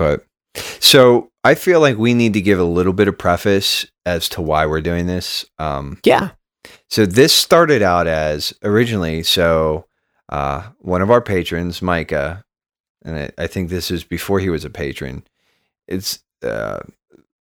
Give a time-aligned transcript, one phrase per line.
[0.00, 0.24] but
[0.80, 4.42] so I feel like we need to give a little bit of preface as to
[4.42, 5.44] why we're doing this.
[5.58, 6.30] Um, Yeah.
[6.88, 9.84] so this started out as originally so
[10.30, 12.44] uh, one of our patrons, Micah,
[13.04, 15.22] and I, I think this is before he was a patron.
[15.88, 16.80] It's uh,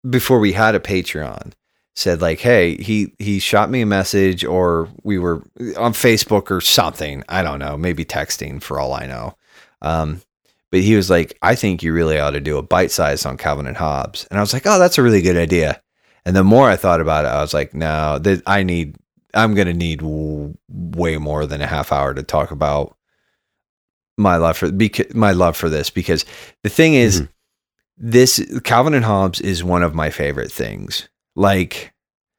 [0.09, 1.53] before we had a Patreon.
[1.97, 5.37] Said like, hey, he he shot me a message, or we were
[5.77, 7.23] on Facebook or something.
[7.29, 9.35] I don't know, maybe texting for all I know.
[9.81, 10.21] Um,
[10.71, 13.37] but he was like, I think you really ought to do a bite size on
[13.37, 15.81] Calvin and Hobbes, and I was like, oh, that's a really good idea.
[16.25, 18.95] And the more I thought about it, I was like, no, that I need
[19.33, 22.95] I'm going to need w- way more than a half hour to talk about
[24.17, 26.23] my love for beca- my love for this because
[26.63, 27.29] the thing is Mhm.
[27.97, 31.09] this Calvin and Hobbes is one of my favorite things.
[31.35, 31.93] Like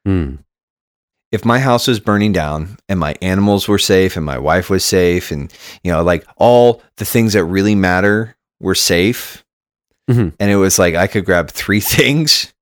[0.09, 0.39] Mm.
[1.37, 4.85] If my house was burning down and my animals were safe and my wife was
[4.85, 5.53] safe and
[5.85, 9.45] you know like all the things that really matter were safe
[10.09, 10.33] Mhm.
[10.41, 12.53] and it was like I could grab three things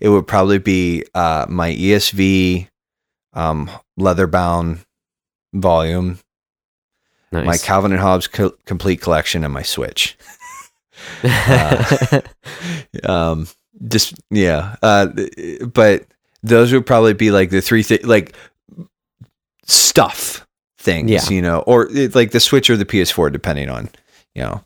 [0.00, 2.68] it would probably be uh, my ESV
[3.34, 4.80] um, leather bound
[5.54, 6.18] volume
[7.32, 7.46] Nice.
[7.46, 10.16] my Calvin and Hobbes co- complete collection and my Switch
[11.24, 12.20] uh,
[13.04, 13.46] um
[13.88, 15.06] just yeah uh
[15.72, 16.06] but
[16.46, 18.34] those would probably be like the three thi- like
[19.64, 20.46] stuff
[20.78, 21.28] things Yeah.
[21.28, 23.88] you know or it, like the switch or the ps4 depending on
[24.34, 24.62] you know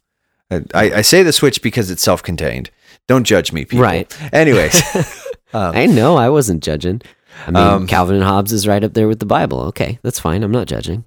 [0.75, 2.71] I, I say the switch because it's self-contained
[3.07, 4.15] don't judge me people Right.
[4.33, 4.83] anyways
[5.55, 6.17] um, I know.
[6.17, 7.03] I wasn't judging.
[7.47, 9.61] I mean, Um, Calvin and Hobbes is right up there with the Bible.
[9.63, 10.45] Okay, that's fine.
[10.45, 11.05] I'm not judging.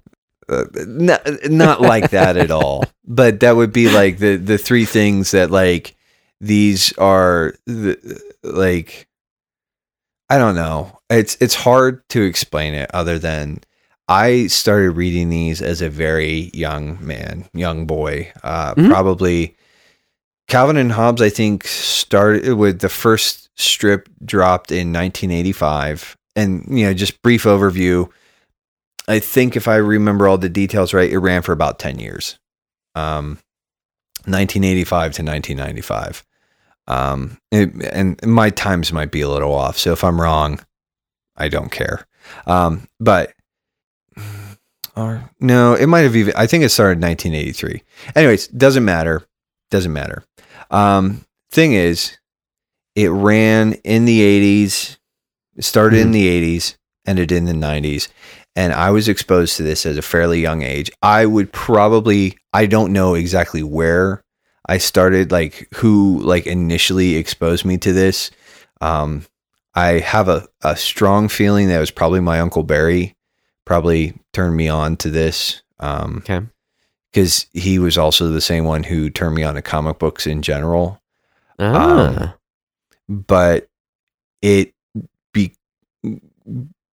[0.50, 4.84] uh, not, not like that at all but that would be like the the three
[4.84, 5.94] things that like
[6.40, 7.96] these are the,
[8.42, 9.06] like
[10.30, 13.58] i don't know it's it's hard to explain it other than
[14.08, 18.88] i started reading these as a very young man young boy uh Mhm.
[18.88, 19.56] probably
[20.48, 26.84] calvin and hobbes i think started with the first strip dropped in 1985 and you
[26.86, 28.08] know just brief overview
[29.06, 32.38] I think if I remember all the details right, it ran for about 10 years.
[32.94, 33.36] Um,
[34.24, 36.24] 1985 to 1995.
[36.86, 39.78] Um, it- and my times might be a little off.
[39.78, 40.60] So if I'm wrong,
[41.36, 42.06] I don't care.
[42.46, 43.32] Um, but,
[44.96, 47.82] or no, it might have even, I think it started in 1983.
[48.14, 49.22] Anyways, doesn't matter.
[49.70, 50.24] Doesn't matter.
[50.70, 52.16] Um, thing is,
[52.94, 54.98] it ran in the 80s,
[55.56, 56.12] it started in Mhm.
[56.12, 58.08] the 80s, ended in the 90s
[58.56, 60.88] and I was exposed to this at a fairly young age.
[61.02, 64.22] I would probably I don't know exactly where
[64.66, 68.30] I started, like who like initially exposed me to this.
[68.80, 69.24] Um,
[69.74, 73.14] I have a, a strong feeling that it was probably my uncle Barry
[73.64, 75.62] probably turned me on to this.
[75.80, 76.46] Um, Okay.
[77.12, 80.42] because he was also the same one who turned me on to comic books in
[80.42, 81.00] general
[81.58, 82.36] Ah,
[83.08, 83.68] but
[84.42, 84.72] it
[85.32, 85.52] be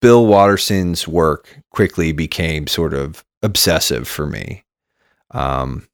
[0.02, 4.64] Bill Watterson's work quickly became sort of obsessive for me.
[5.32, 5.88] Um,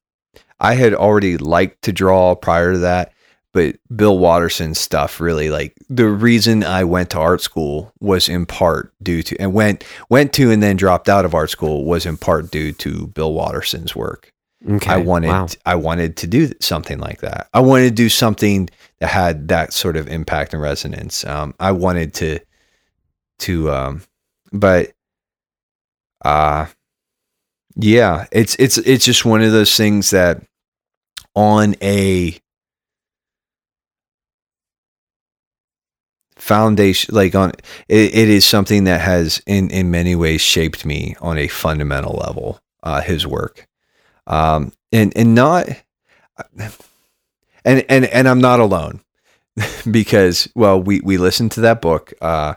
[0.59, 3.11] I had already liked to draw prior to that,
[3.53, 8.45] but Bill Watterson's stuff really like the reason I went to art school was in
[8.45, 12.05] part due to and went went to and then dropped out of art school was
[12.05, 14.31] in part due to Bill Watterson's work.
[14.69, 14.91] okay.
[14.91, 15.47] I wanted Wow.
[15.65, 17.47] I wanted to do something like that.
[17.53, 21.25] I wanted to do something that had that sort of impact and resonance.
[21.25, 22.39] Um, I wanted to
[23.39, 24.01] to um,
[24.51, 24.91] but
[26.23, 26.65] uh
[27.75, 30.41] yeah, it's it's it's just one of those things that
[31.35, 32.37] on a
[36.37, 37.51] foundation like on
[37.87, 42.13] it, it is something that has in in many ways shaped me on a fundamental
[42.15, 43.67] level uh his work.
[44.27, 45.67] Um and and not
[47.63, 49.01] and and and I'm not alone
[49.91, 52.55] because well we we listened to that book uh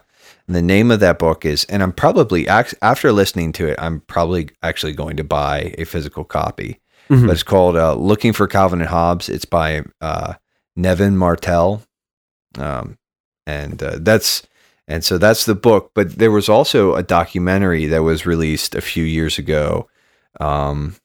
[0.49, 4.01] and the name of that book is and I'm probably after listening to it I'm
[4.01, 7.27] probably actually going to buy a physical copy Mhm.
[7.27, 9.31] but it's called uh, Looking for Calvin and Hobbes.
[9.31, 10.35] It's by uh,
[10.77, 11.83] Nevin Martell,
[12.59, 12.99] um,
[13.47, 14.47] and uh, that's
[14.87, 15.93] and so that's the book.
[15.95, 19.89] But there was also a documentary that was released a few years ago,
[20.39, 20.97] um,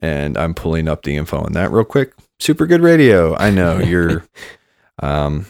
[0.00, 2.12] and I'm pulling up the info on that real quick.
[2.40, 3.36] Super good radio.
[3.36, 4.24] I know you're,
[5.00, 5.46] um,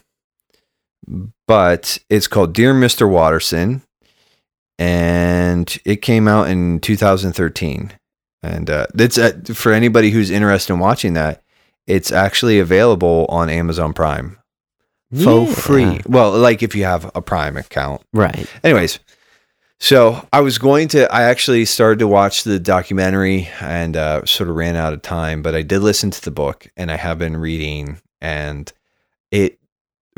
[1.46, 3.82] but it's called Dear Mister Watterson,
[4.78, 7.92] and it came out in 2013
[8.42, 11.42] and uh, it's uh, for anybody who's interested in watching that.
[11.86, 14.38] It's actually available on Amazon Prime
[15.12, 15.54] for Yeah.
[15.54, 16.00] free.
[16.06, 18.00] Well, like if you have a Prime account.
[18.14, 18.46] Right.
[18.64, 18.98] Anyways,
[19.78, 21.12] so I was going to.
[21.12, 25.42] I actually started to watch the documentary and uh, sort of ran out of time,
[25.42, 28.72] but I did listen to the book, and I have been reading and
[29.30, 29.58] it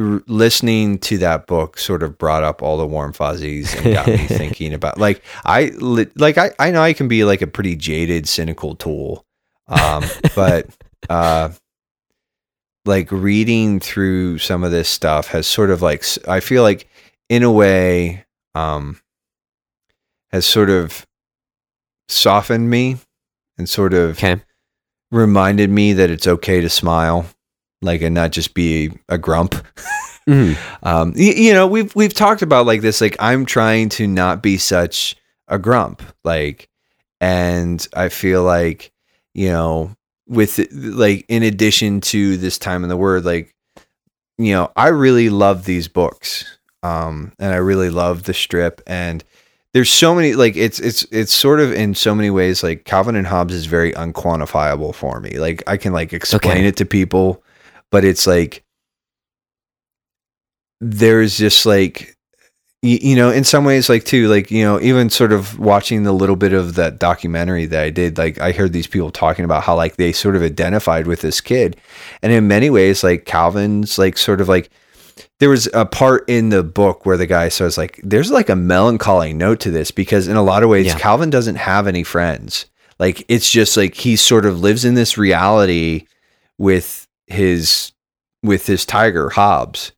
[0.02, 4.06] r- listening to that book sort of brought up all the warm fuzzies and got
[4.06, 7.76] me thinking about like I like I I know I can be like a pretty
[7.76, 9.24] jaded cynical tool
[9.68, 10.04] um
[10.34, 10.66] but
[11.08, 11.50] uh
[12.84, 16.88] like reading through some of this stuff has sort of like I feel like
[17.28, 19.00] in a way um
[20.32, 21.06] has sort of
[22.08, 22.96] softened me
[23.58, 24.40] and sort of Okay.
[25.10, 27.26] reminded me that it's okay to smile
[27.82, 29.54] like and not just be a grump
[30.28, 30.56] Mhm.
[30.84, 34.40] um y- you know we've we've talked about like this like i'm trying to not
[34.40, 35.16] be such
[35.48, 36.68] a grump like
[37.20, 38.92] and i feel like
[39.34, 39.94] you know
[40.28, 43.52] with like in addition to this time in the word like
[44.38, 46.44] you know i really love these books
[46.84, 49.24] um and i really love the strip and
[49.74, 53.16] there's so many like it's it's it's sort of in so many ways like calvin
[53.16, 56.66] and hobbes is very unquantifiable for me like i can like explain Okay.
[56.68, 57.42] it to people
[57.92, 58.64] but it's like
[60.80, 62.16] there's just like
[62.82, 66.02] you, you know in some ways like too like you know even sort of watching
[66.02, 69.44] the little bit of that documentary that i did like i heard these people talking
[69.44, 71.76] about how like they sort of identified with this kid
[72.22, 74.70] and in many ways like calvin's like sort of like
[75.38, 78.56] there was a part in the book where the guy says like there's like a
[78.56, 80.98] melancholy note to this because in a lot of ways Yeah.
[80.98, 82.66] calvin doesn't have any friends
[82.98, 86.06] like it's just like he sort of lives in this reality
[86.58, 87.92] with his
[88.42, 89.92] with his tiger Hobbes,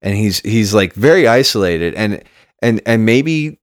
[0.00, 1.94] and he's he's like very isolated.
[1.94, 2.22] And
[2.60, 3.58] and and maybe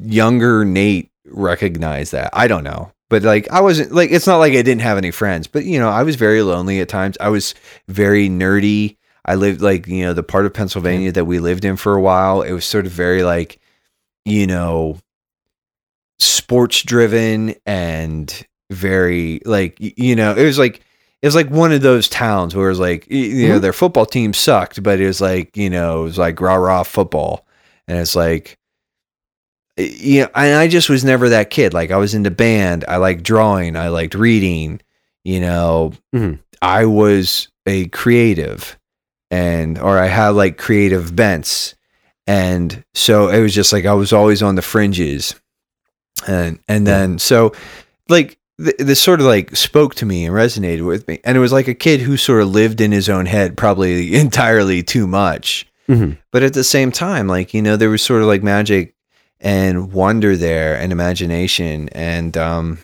[0.00, 2.30] younger nate recognized that.
[2.32, 2.92] I don't know.
[3.08, 5.46] But like i wasn't like it's not like i didn't have any friends.
[5.46, 7.16] But you know i was very lonely at times.
[7.20, 7.54] I was
[7.88, 8.96] very nerdy.
[9.24, 12.00] I lived like you know the part of pennsylvania that we lived in for a
[12.00, 12.42] while.
[12.42, 13.60] It was sort of very like
[14.24, 14.98] you know
[16.18, 20.80] sports driven and very like you know it was like
[21.22, 23.62] it was like one of those towns where it was like you know Mhm.
[23.62, 26.82] their football team sucked but it was like you know it was like rah rah
[26.82, 27.46] football.
[27.88, 28.58] And it's like
[29.76, 31.74] you know and i just was never that kid.
[31.74, 32.84] Like i was into band.
[32.88, 33.76] I liked drawing.
[33.76, 34.80] I liked reading.
[35.24, 36.38] You know Mhm.
[36.62, 38.78] i was a creative
[39.30, 41.74] and or i had like creative bents.
[42.28, 45.34] And so it was just like i was always on the fringes.
[46.26, 47.52] And and then so
[48.08, 51.20] like th- this sort of like spoke to me and resonated with me.
[51.24, 54.14] And it was like a kid who sort of lived in his own head probably
[54.24, 55.66] entirely too much.
[55.88, 56.18] Mhm.
[56.32, 58.96] but at the same time like you know there was sort of like magic
[59.40, 61.88] and wonder there and imagination.
[61.92, 62.78] And um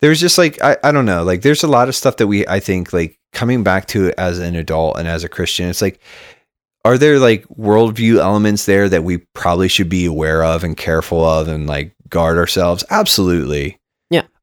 [0.00, 1.22] there was just like I, I don't know.
[1.22, 4.14] Like there's a lot of stuff that we i think like coming back to it
[4.16, 6.00] as an adult and as a christian it's like
[6.86, 11.22] are there like worldview elements there that we probably should be aware of and careful
[11.24, 12.84] of and like guard ourselves?
[12.90, 13.78] Absolutely.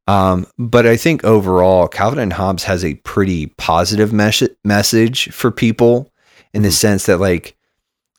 [0.07, 5.49] Um but i think overall calvin and hobbes has a pretty positive mes- message for
[5.51, 6.11] people
[6.53, 6.73] in the Mhm.
[6.73, 7.55] sense that like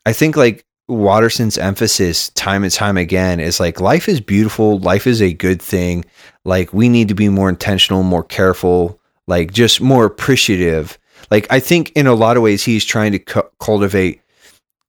[0.06, 5.06] i think like Watterson's emphasis time and time again is like life is beautiful, life
[5.06, 6.04] is a good thing.
[6.44, 10.98] Like we need to be more intentional, more careful, like just more appreciative.
[11.31, 14.20] Like I think in a lot of ways he's trying to cu- cultivate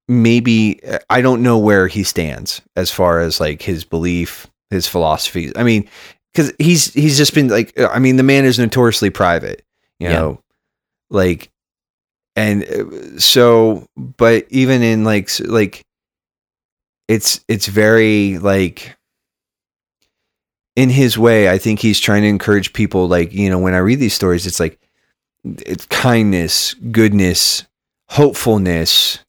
[0.10, 5.54] maybe I don't know where he stands as far as like his belief, his philosophy.
[5.56, 5.88] I mean,
[6.36, 9.64] cuz he's he's just been like I mean the man is notoriously private,
[10.00, 10.14] you Yeah.
[10.20, 10.42] know.
[11.10, 11.50] Like
[12.36, 15.82] and uh, so but even in like like
[17.08, 18.96] it's it's very like
[20.76, 23.78] in his way i think he's trying to encourage people like you know when i
[23.78, 24.78] read these stories it's like
[25.66, 27.64] it's kindness goodness
[28.10, 29.20] hopefulness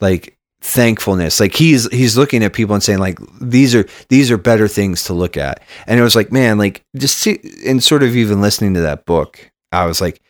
[0.00, 1.40] like thankfulness.
[1.40, 5.04] Like he's he's looking at people and saying like these are these are better things
[5.04, 5.62] to look at.
[5.86, 9.04] And it was like man like just see and sort of even listening to that
[9.04, 10.22] book i was like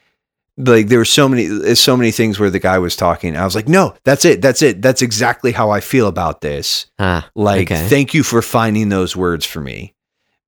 [0.57, 3.37] like there were so many so many things where the guy was talking.
[3.37, 4.83] I was like no that's it that's it.
[4.83, 6.87] That's exactly how i feel about this.
[6.99, 7.87] Ah, like Okay.
[7.89, 9.95] thank you for finding those words for me.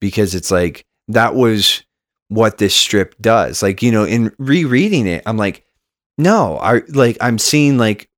[0.01, 1.85] Because it's like that was
[2.29, 3.63] what this strip does.
[3.63, 5.65] Like you know in rereading it i'm like
[6.19, 8.09] no i like i'm seeing like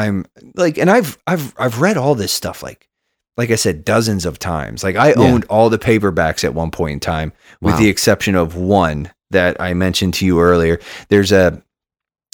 [0.00, 0.24] i'm
[0.56, 2.88] like and i've i've i've read all this stuff like
[3.36, 5.14] like i said dozens of times like i Yeah.
[5.18, 7.80] owned all the paperbacks at one point in time with Wow.
[7.80, 10.78] the exception of one that i mentioned to you earlier
[11.08, 11.62] there's a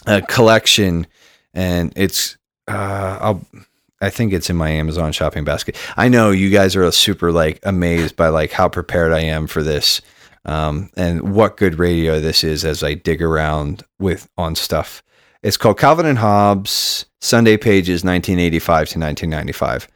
[0.07, 1.07] a collection
[1.55, 2.37] and it's
[2.69, 3.41] uh i'll
[3.99, 5.75] I think it's in my Amazon shopping basket.
[5.97, 9.63] I know you guys are super like amazed by like how prepared I am for
[9.63, 10.03] this,
[10.45, 15.03] um, and what good radio this is as I dig around with on stuff.
[15.43, 19.89] It's called Calvin and Hobbes Sunday Pages 1985 to 1995.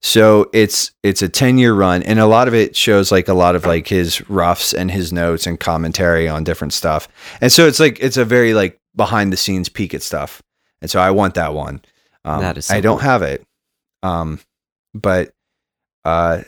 [0.00, 3.34] So it's it's a 10 year run and a lot of it shows like a
[3.34, 7.08] lot of like his roughs and his notes and commentary on different stuff.
[7.40, 10.42] And so it's like it's a very like behind the scenes peek at stuff.
[10.80, 11.82] And so I want that one.
[12.24, 13.08] Um, That is so I don't cool.
[13.08, 13.44] have it.
[14.02, 14.40] Um
[14.94, 15.32] but
[16.04, 16.42] uh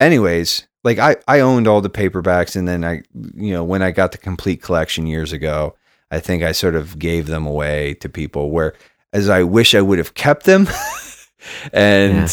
[0.00, 3.02] anyways, like I I owned all the paperbacks and then I
[3.34, 5.76] you know when I got the complete collection years ago,
[6.10, 8.74] I think I sort of gave them away to people where
[9.12, 10.68] as I wish I would have kept them
[11.72, 12.28] and Yeah.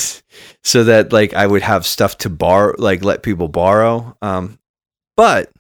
[0.63, 4.59] so that like I would have stuff to borrow like let people borrow um
[5.15, 5.51] but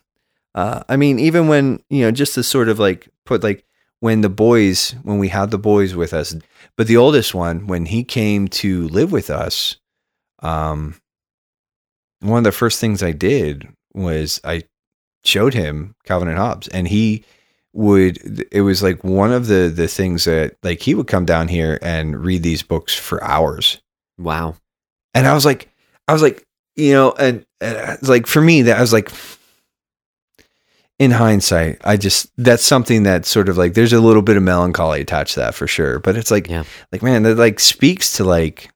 [0.55, 3.63] uh I mean even when you know just to sort of like put like
[3.99, 6.35] when the boys when we had the boys with us
[6.75, 9.77] but the oldest one when he came to live with us
[10.43, 10.95] um
[12.19, 14.63] one of the first things I did was I
[15.23, 17.23] showed him Calvin and Hobbes and he
[17.77, 21.47] would it was like one of the the things that like he would come down
[21.47, 23.79] here and read these books for hours
[24.17, 24.55] Wow.
[25.13, 25.69] and I was like
[26.07, 26.43] I was like
[26.75, 29.11] you know and, and it's like for me that I was like
[30.99, 34.43] in hindsight I just that's something that sort of like there's a little bit of
[34.43, 36.63] melancholy attached to that for sure but it's like Yeah.
[36.91, 38.71] like man that like speaks to like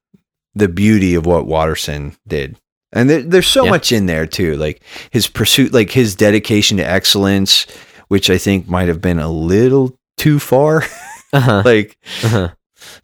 [0.53, 2.55] the beauty of what Watterson did
[2.93, 3.71] and there, there's so Yeah.
[3.71, 7.65] much in there too like his pursuit like his dedication to excellence
[8.11, 10.83] which I think might have been a little too far
[11.33, 11.61] Uh-huh.
[11.63, 12.49] like uh-huh.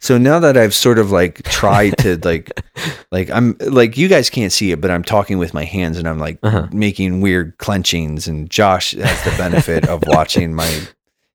[0.00, 2.50] so now that I've sort of like tried to like
[3.10, 6.06] like I'm like you guys can't see it but I'm talking with my hands and
[6.06, 6.68] I'm like Uh-huh.
[6.70, 10.70] making weird clenchings and Josh has the benefit of watching my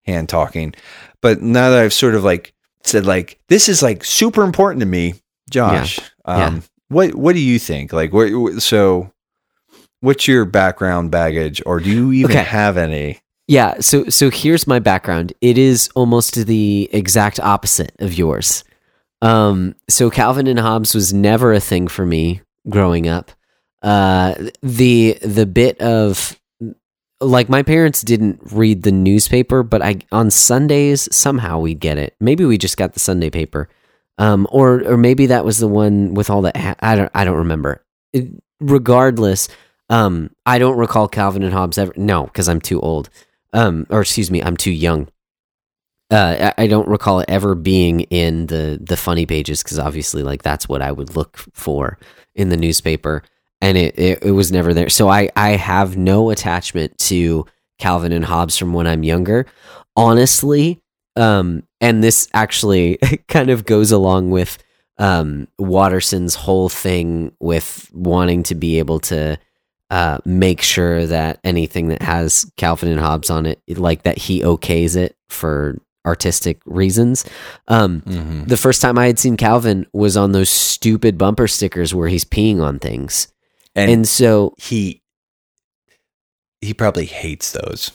[0.06, 0.76] hand talking
[1.22, 2.54] but now that I've sort of like
[2.84, 5.16] said like this is like super important to me
[5.50, 6.46] Josh Yeah.
[6.46, 9.12] um what what do you think like what what- so
[10.02, 12.44] what's your background baggage or do you even Okay.
[12.44, 15.34] have any Yeah, so so here's my background.
[15.42, 18.64] It is almost the exact opposite of yours.
[19.22, 23.32] Um, so Calvin and Hobbes was never a thing for me growing up.
[23.82, 26.40] Uh, the the bit of
[27.20, 32.16] like my parents didn't read the newspaper, but I on Sundays somehow we'd get it.
[32.22, 33.68] Maybe we just got the Sunday paper,
[34.18, 37.38] um, or or maybe that was the one with all the I don't I don't
[37.38, 37.84] remember.
[38.14, 38.30] It,
[38.62, 39.50] regardless,
[39.90, 41.94] um, I don't recall Calvin and Hobbes ever.
[41.98, 43.10] No, because I'm too old
[43.54, 45.08] um, or excuse me, I'm too young.
[46.10, 50.44] Uh, I, don't recall it ever being in the the funny pages because obviously, like
[50.44, 51.98] that's what I would look for
[52.36, 53.24] in the newspaper,
[53.62, 54.90] and it, it it was never there.
[54.90, 57.46] So I I have no attachment to
[57.80, 59.46] Calvin and Hobbes from when I'm younger,
[59.96, 60.82] honestly.
[61.16, 64.58] Um, and this actually kind of goes along with
[65.00, 69.40] um Watterson's whole thing with wanting to be able to
[69.90, 74.42] uh, make sure that anything that has Calvin and Hobbes on it, like that he
[74.42, 77.26] okays it for artistic reasons.
[77.68, 78.44] Um, mm-hmm.
[78.46, 82.26] the first time I had seen Calvin was on those stupid bumper stickers where he's
[82.26, 83.28] peeing on things.
[83.76, 85.02] and, And so, he
[86.62, 87.92] he probably hates those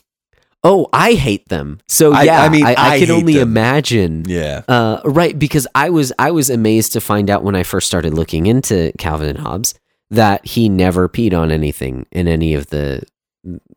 [0.65, 1.81] oh, I hate them.
[1.87, 3.49] So I- yeah, I mean, I, I, I can only them.
[3.49, 4.25] imagine.
[4.27, 7.87] yeah Uh, right, because I was I was amazed to find out when I first
[7.87, 9.75] started looking into Calvin and Hobbes
[10.11, 13.03] that he never peed on anything in any of the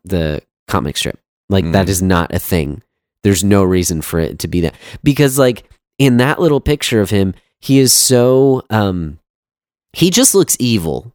[0.03, 1.19] the comic strip.
[1.49, 1.89] Like that Mm.
[1.89, 2.81] is not a thing.
[3.23, 5.63] There's no reason for it to be that because like
[5.99, 9.19] in that little picture of him, he is so um
[9.93, 11.13] he just looks evil.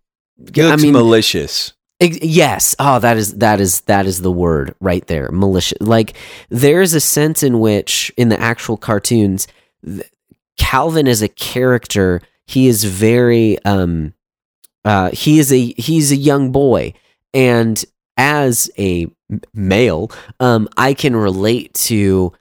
[0.55, 2.77] he I mean- malicious Ex- Yes.
[2.79, 5.31] Oh, that is that is that is the word right there.
[5.33, 5.79] Malicious.
[5.81, 6.15] Like
[6.51, 9.47] there is a sense in which in the actual cartoons,
[10.59, 14.13] Calvin as a character, he is very um,
[14.87, 16.95] uh, he is a he's a young boy,
[17.35, 17.85] and
[18.17, 19.07] as a
[19.53, 22.33] male, um, I can relate to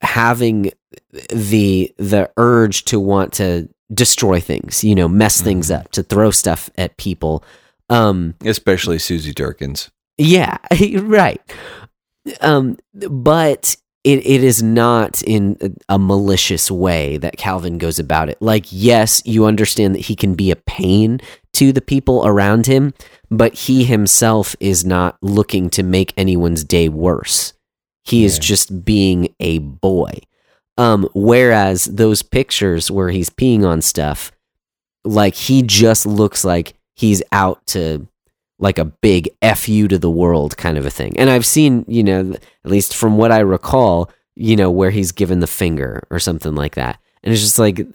[0.00, 0.72] having
[1.28, 5.80] the the urge to want to destroy things, you know, mess things Mhm.
[5.80, 7.44] up, to throw stuff at people.
[7.90, 10.56] Um, especially Susie Derkins yeah,
[11.02, 11.40] right.
[12.40, 18.40] Um, but it, it is not in a malicious way that Calvin goes about it.
[18.40, 21.20] Like, yes, you understand that he can be a pain
[21.54, 22.94] to the people around him,
[23.30, 27.52] but he himself is not looking to make anyone's day worse.
[28.04, 30.20] He is just being a boy.
[30.76, 34.32] Um, whereas those pictures where he's peeing on stuff,
[35.04, 38.06] like he just looks like he's out to
[38.58, 41.18] like a big fu to the world kind of a thing.
[41.18, 42.34] And I've seen, you know,
[42.64, 46.54] at least from what I recall, you know, where he's given the finger or something
[46.54, 46.98] like that.
[47.22, 47.86] And it's just like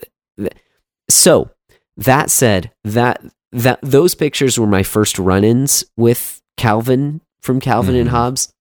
[1.08, 1.50] so
[1.96, 8.08] that said, that that those pictures were my first run-ins with Calvin from Calvin and
[8.08, 8.12] Mhm.
[8.12, 8.52] Hobbes.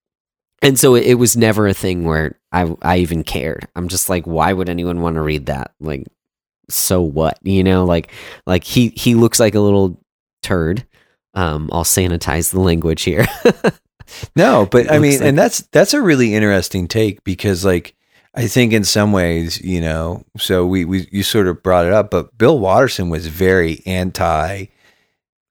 [0.62, 3.68] And so it, it was never a thing where I I even cared.
[3.76, 5.72] I'm just like, why would anyone want to read that?
[5.80, 6.06] Like,
[6.70, 7.38] so what?
[7.44, 8.12] You know, like
[8.46, 10.02] like he he looks like a little
[10.44, 10.86] turd.
[11.36, 13.26] Um, I'll sanitize the language here.
[14.36, 17.96] No, but I mean, like- and that's that's a really interesting take because, like,
[18.34, 21.94] I think in some ways, you know, so we we you sort of brought it
[21.94, 24.66] up, but Bill Watterson was very anti.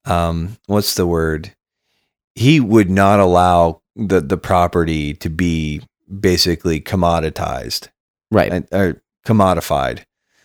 [0.09, 1.53] Um, what's the word?
[2.35, 5.83] He would not allow the the property to be
[6.21, 7.88] basically commoditized
[8.31, 8.53] right.
[8.53, 10.05] and- or commodified.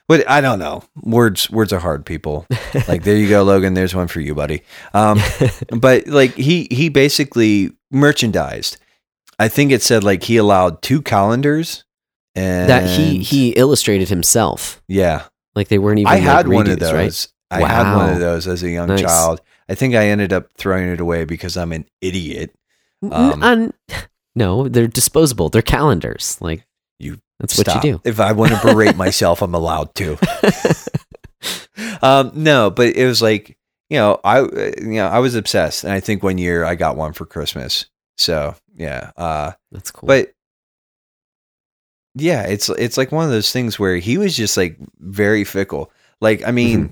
[0.10, 0.84] But I don't know.
[1.02, 2.46] Words words are hard, people.
[2.88, 3.74] Like there you go, Logan.
[3.76, 4.64] There's one for you, buddy.
[4.94, 5.20] Um,
[5.70, 8.78] but like he he basically merchandised.
[9.40, 11.86] I think it said like he allowed two calendars
[12.36, 14.82] and that he he illustrated himself.
[14.88, 15.26] yeah.
[15.56, 16.12] Like they weren't even.
[16.12, 16.94] I like, had one of those.
[16.94, 17.28] right?
[17.52, 19.02] I had one of those as a young Nice.
[19.02, 19.40] child.
[19.70, 22.54] I think I ended up throwing it away because I'm an idiot.
[23.04, 23.74] N- Um,
[24.36, 25.50] no, they're disposable.
[25.50, 26.38] They're calendars.
[26.42, 26.66] Like
[27.00, 27.84] You that's what Stop.
[27.84, 28.02] you do.
[28.06, 30.18] If I want to berate myself, I'm allowed to.
[32.02, 33.58] um, no, but it was like
[33.90, 36.76] you know, I uh, you know, I was obsessed, and I think one year I
[36.76, 37.86] got one for Christmas.
[38.18, 40.08] So yeah, uh, That's cool.
[40.08, 40.34] but
[42.16, 45.92] yeah, it's it's like one of those things where he was just like very fickle.
[46.22, 46.92] Like I mean, Mm-hmm.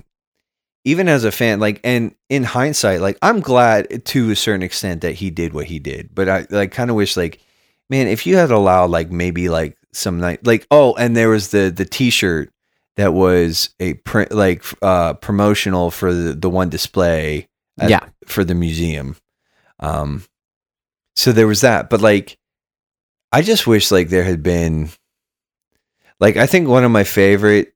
[0.84, 5.02] Even as a fan, like and in hindsight, like I'm glad to a certain extent
[5.02, 7.40] that he did what he did, but I like kind of wish like
[7.90, 11.50] man, if you had allowed like maybe like some night like oh, and there was
[11.50, 12.50] the the T-shirt
[12.96, 17.48] that was a print like uh promotional for the the one display
[17.78, 19.16] at- yeah, for the museum.
[19.80, 20.24] Um,
[21.16, 22.38] so there was that, but like,
[23.32, 24.90] I just wish like there had been,
[26.20, 27.74] like, I think one of my favorite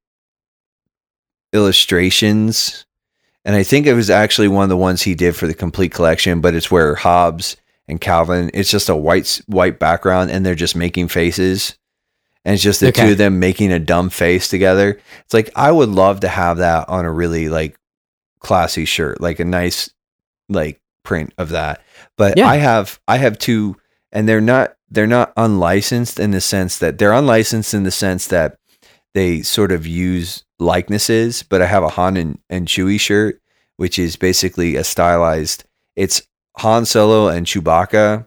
[1.52, 2.85] illustrations,
[3.46, 5.92] and I think it was actually one of the ones he did for the complete
[5.92, 7.56] collection, but it's where Hobbes
[7.88, 11.78] and Calvin, it's just a white white background, and they're just making faces.
[12.44, 13.06] And it's just the Okay.
[13.06, 14.98] two of them making a dumb face together.
[15.24, 17.76] It's like I would love to have that on a really like
[18.40, 19.90] classy shirt, like a nice
[20.48, 21.82] like print of that.
[22.16, 22.48] But Yeah.
[22.48, 23.76] I have I have two
[24.12, 28.26] and they're not they're not unlicensed in the sense that they're unlicensed in the sense
[28.28, 28.56] that
[29.16, 33.40] they sort of use likenesses, but I have a Han and, and Chewie shirt,
[33.76, 35.64] which is basically a stylized
[35.96, 36.22] it's
[36.58, 38.26] Han Solo and Chewbacca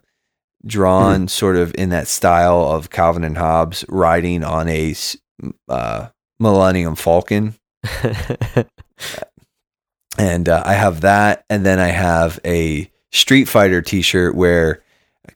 [0.65, 4.95] drawn sort of in that style of Calvin and Hobbes riding on a
[5.69, 6.07] uh,
[6.39, 7.53] Millennium Falcon.
[10.19, 14.83] And uh, I have that, and then I have a Street Fighter T-shirt where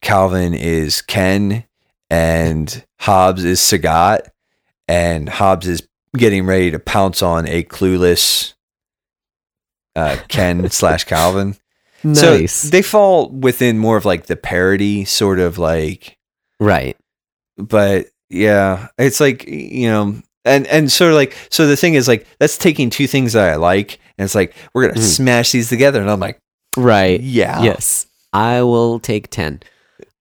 [0.01, 1.63] Calvin is Ken
[2.09, 4.27] and Hobbes is Sagat,
[4.93, 8.53] and Hobbes is getting ready to pounce on a clueless
[9.95, 11.55] uh, Ken slash Calvin.
[12.03, 12.53] nice.
[12.53, 16.17] So they fall within more of like the parody sort of like
[16.59, 16.97] right.
[17.57, 22.07] but yeah, it's like you know, and and sort of like so the thing is
[22.07, 25.15] like that's taking two things that I like, and it's like we're gonna Mhm.
[25.15, 26.39] smash these together, and I'm like,
[26.77, 27.19] Right.
[27.21, 28.07] yeah, Yes.
[28.35, 29.61] I will take 10.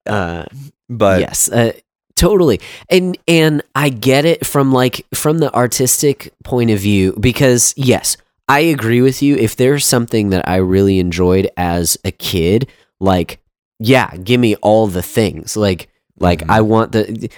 [0.05, 0.45] Uh,
[0.87, 1.49] but yes.
[1.49, 1.71] Uh,
[2.15, 2.59] totally.
[2.89, 8.17] And and I get it from like from the artistic point of view because yes,
[8.47, 13.39] I agree with you if there's something that I really enjoyed as a kid, like
[13.79, 15.57] yeah, give me all the things.
[15.57, 16.51] Like like Mhm.
[16.51, 17.29] I want the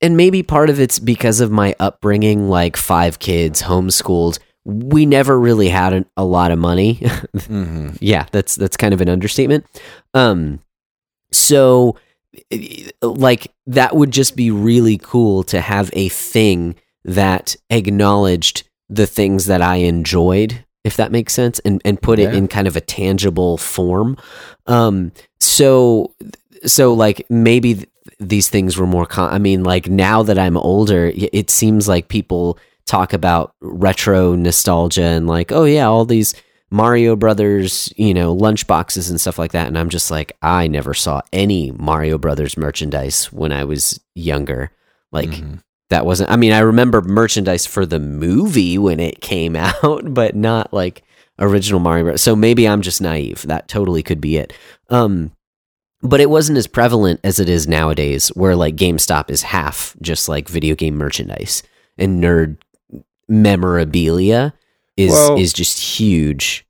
[0.00, 4.38] and maybe part of it's because of my upbringing like five kids homeschooled.
[4.64, 6.96] We never really had a, a lot of money.
[7.36, 7.96] mhm.
[8.00, 9.64] yeah that's that's kind of an understatement
[10.14, 10.60] um
[11.32, 11.96] so
[13.02, 16.74] like that would just be really cool to have a thing
[17.04, 22.34] that acknowledged the things that i enjoyed if that makes sense and and put it
[22.34, 24.16] in kind of a tangible form.
[24.66, 26.14] Um so
[26.64, 30.56] so like maybe th- these things were more con- i mean like now that i'm
[30.56, 36.34] older it seems like people talk about retro nostalgia and like oh yeah all these
[36.70, 39.66] Mario Brothers, you know, lunch boxes and stuff like that.
[39.68, 44.70] And I'm just like, I never saw any Mario Brothers merchandise when I was younger.
[45.10, 45.60] Like, Mhm.
[45.90, 50.36] that wasn't, I mean, I remember merchandise for the movie when it came out, but
[50.36, 51.02] not like
[51.38, 52.20] original Mario Bros.
[52.22, 53.42] So maybe I'm just naive.
[53.48, 54.52] That totally could be it.
[54.90, 55.32] Um,
[56.02, 60.28] but it wasn't as prevalent as it is nowadays, where like GameStop is half just
[60.28, 61.62] like video game merchandise
[61.96, 62.58] and nerd
[63.28, 64.52] memorabilia
[64.98, 66.66] is Well- is just huge.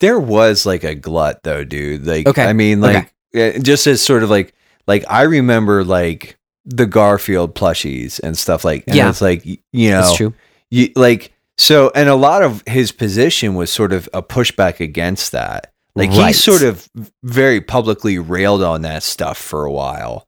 [0.00, 2.04] there was like a glut though, dude.
[2.06, 2.44] Like, Okay.
[2.44, 4.52] I mean, like yeah, just as sort of like
[4.86, 9.08] like I remember like the Garfield plushies and stuff like, and Yeah.
[9.08, 10.34] it's like you know, That's true.
[10.70, 15.32] you like so and a lot of his position was sort of a pushback against
[15.32, 16.88] that like he sort of
[17.24, 20.26] very publicly railed on that stuff for a while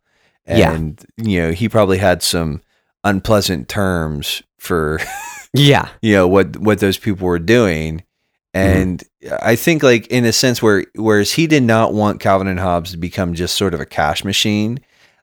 [0.48, 0.72] Yeah.
[0.72, 2.62] and you know he probably had some
[3.04, 5.00] unpleasant terms for
[5.52, 5.88] Yeah.
[6.00, 8.04] you know what what those people were doing
[8.54, 8.58] mm-hmm.
[8.58, 9.04] and
[9.42, 12.92] i think like in a sense where whereas he did not want calvin and hobbes
[12.92, 14.78] to become just sort of a cash machine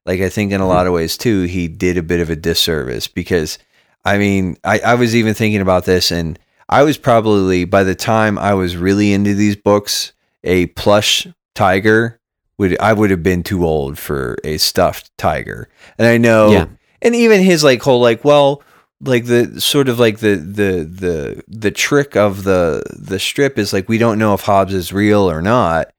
[0.05, 0.73] like i think in a mm-hmm.
[0.73, 3.57] lot of ways too he did a bit of a disservice because
[4.03, 6.37] i mean i, I was even thinking about this and
[6.67, 10.11] i was probably by the time i was really into these books
[10.43, 12.19] a plush tiger
[12.57, 16.65] would i would have been too old for a stuffed tiger and i know Yeah.
[17.01, 18.61] and even his like whole like well
[19.01, 23.71] like the sort of like the the the the trick of the the strip is
[23.73, 25.89] like we don't know if Hobbes is real or not,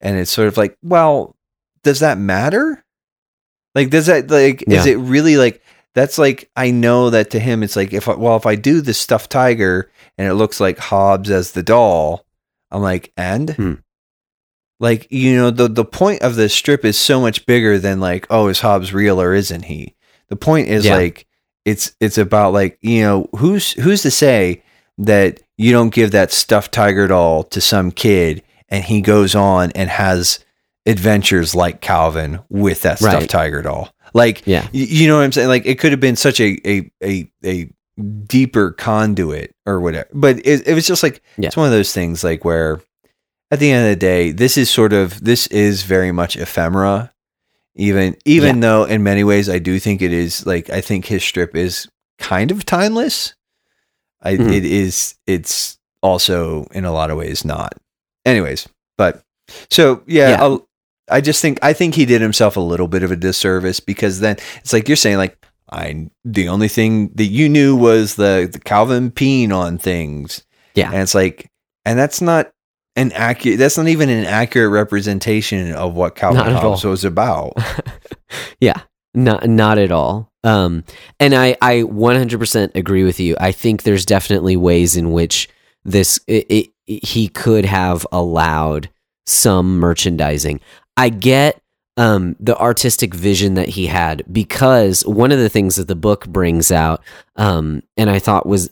[0.00, 1.36] and it's sort of like, well,
[1.84, 2.84] does that matter?
[3.74, 5.62] Like, does that like is it really like
[5.94, 8.80] that's like I know that to him it's like if I, well if I do
[8.80, 12.24] the stuffed tiger and it looks like Hobbes as the doll,
[12.70, 13.50] I'm like and.
[13.50, 13.74] Hmm.
[14.82, 18.26] Like you know the the point of the strip is so much bigger than like
[18.30, 19.94] oh is Hobbes real or isn't he?
[20.28, 20.96] The point is Yeah.
[20.96, 21.26] like
[21.64, 24.62] it's it's about like you know who's who's to say
[24.98, 29.70] that you don't give that stuffed tiger doll to some kid and he goes on
[29.72, 30.44] and has
[30.86, 33.28] adventures like Calvin with that stuffed Right.
[33.28, 33.90] tiger doll.
[34.14, 34.62] Like Yeah.
[34.64, 35.48] y- you know what I'm saying?
[35.48, 37.70] Like it could have been such a a a, a
[38.26, 40.08] deeper conduit or whatever.
[40.12, 41.48] But it, it was just like Yeah.
[41.48, 42.80] it's one of those things like where
[43.50, 47.12] at the end of the day, this is sort of this is very much ephemera.
[47.76, 51.22] Even even though in many ways I do think it is like I think his
[51.22, 53.34] strip is kind of timeless.
[54.22, 54.52] I Mhm.
[54.54, 57.74] it is it's also in a lot of ways not.
[58.26, 59.22] Anyways, but
[59.70, 60.56] so yeah, Yeah.
[61.10, 64.20] I just think I think he did himself a little bit of a disservice because
[64.20, 65.36] then it's like you're saying like
[65.72, 70.42] I the only thing that you knew was the, the Calvin peeing on things.
[70.74, 70.90] Yeah.
[70.92, 71.48] And it's like
[71.86, 72.50] and that's not
[72.96, 77.52] an accurate that's not even an accurate representation of what Calvin Hobbes was about.
[78.60, 78.82] yeah.
[79.14, 80.30] Not not at all.
[80.44, 80.84] Um
[81.18, 83.36] and I I 100% agree with you.
[83.40, 85.48] I think there's definitely ways in which
[85.84, 88.90] this it, it, he could have allowed
[89.26, 90.60] some merchandising.
[90.96, 91.60] I get
[91.96, 96.26] um, the artistic vision that he had because one of the things that the book
[96.28, 97.02] brings out,
[97.36, 98.70] um, and I thought was,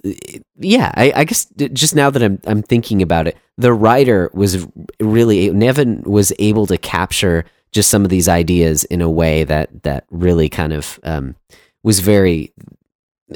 [0.56, 4.66] yeah, I, I guess just now that I'm I'm thinking about it, the writer was
[5.00, 9.82] really Nevin was able to capture just some of these ideas in a way that
[9.82, 11.34] that really kind of um,
[11.82, 12.52] was very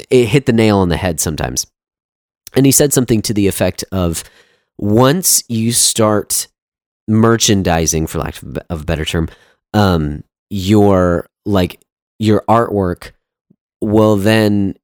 [0.08, 1.66] it hit the nail on the head sometimes.
[2.54, 4.24] And he said something to the effect of
[4.78, 6.46] once you start
[7.08, 9.28] merchandising for lack of a better term
[9.74, 11.82] um your like
[12.18, 13.10] your artwork
[13.80, 14.74] will then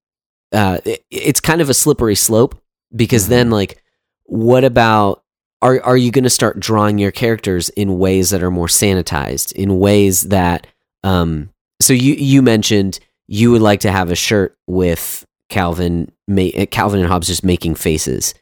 [0.53, 2.61] uh it- it's kind of a slippery slope
[2.95, 3.83] because then like
[4.25, 5.23] what about
[5.63, 9.53] are are you going to start drawing your characters in ways that are more sanitized
[9.53, 10.67] in ways that
[11.05, 16.43] um so you you mentioned you would like to have a shirt with Calvin ma-
[16.57, 18.35] uh, Calvin and Hobbes just making faces.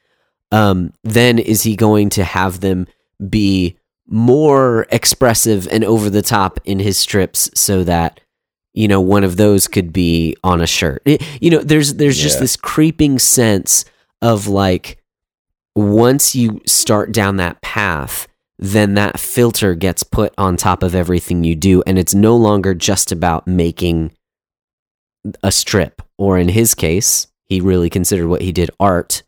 [0.53, 2.87] Um then is he going to have them
[3.29, 3.77] be
[4.09, 8.21] more expressive and over the top in his strips so that
[8.75, 11.03] you know one of those could be on a shirt?
[11.05, 13.85] It- you know there's there's just this creeping sense
[14.23, 14.99] of like
[15.77, 18.27] once you start down that path
[18.59, 22.75] then that filter gets put on top of everything you do and it's no longer
[22.75, 24.11] just about making
[25.43, 29.23] a strip or in his case he really considered what he did art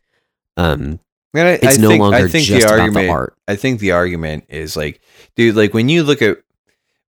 [0.57, 0.99] um
[1.35, 3.33] And I, it's I no think, longer I think just the about argument, the art
[3.47, 5.01] I think the argument is like,
[5.35, 6.37] dude, like when you look at,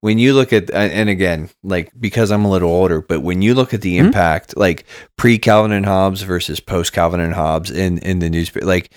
[0.02, 3.54] when you look at, and again, like because I'm a little older, but when you
[3.54, 4.06] look at the Mhm.
[4.06, 4.86] impact, like
[5.18, 8.92] pre Calvin and Hobbes versus post Calvin and Hobbes in in the newspaper, like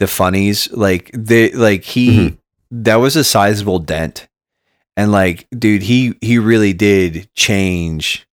[0.00, 2.38] the funnies, like they, like he, Mhm.
[2.72, 4.26] that was a sizable dent,
[4.96, 8.26] and like, dude, he he really did change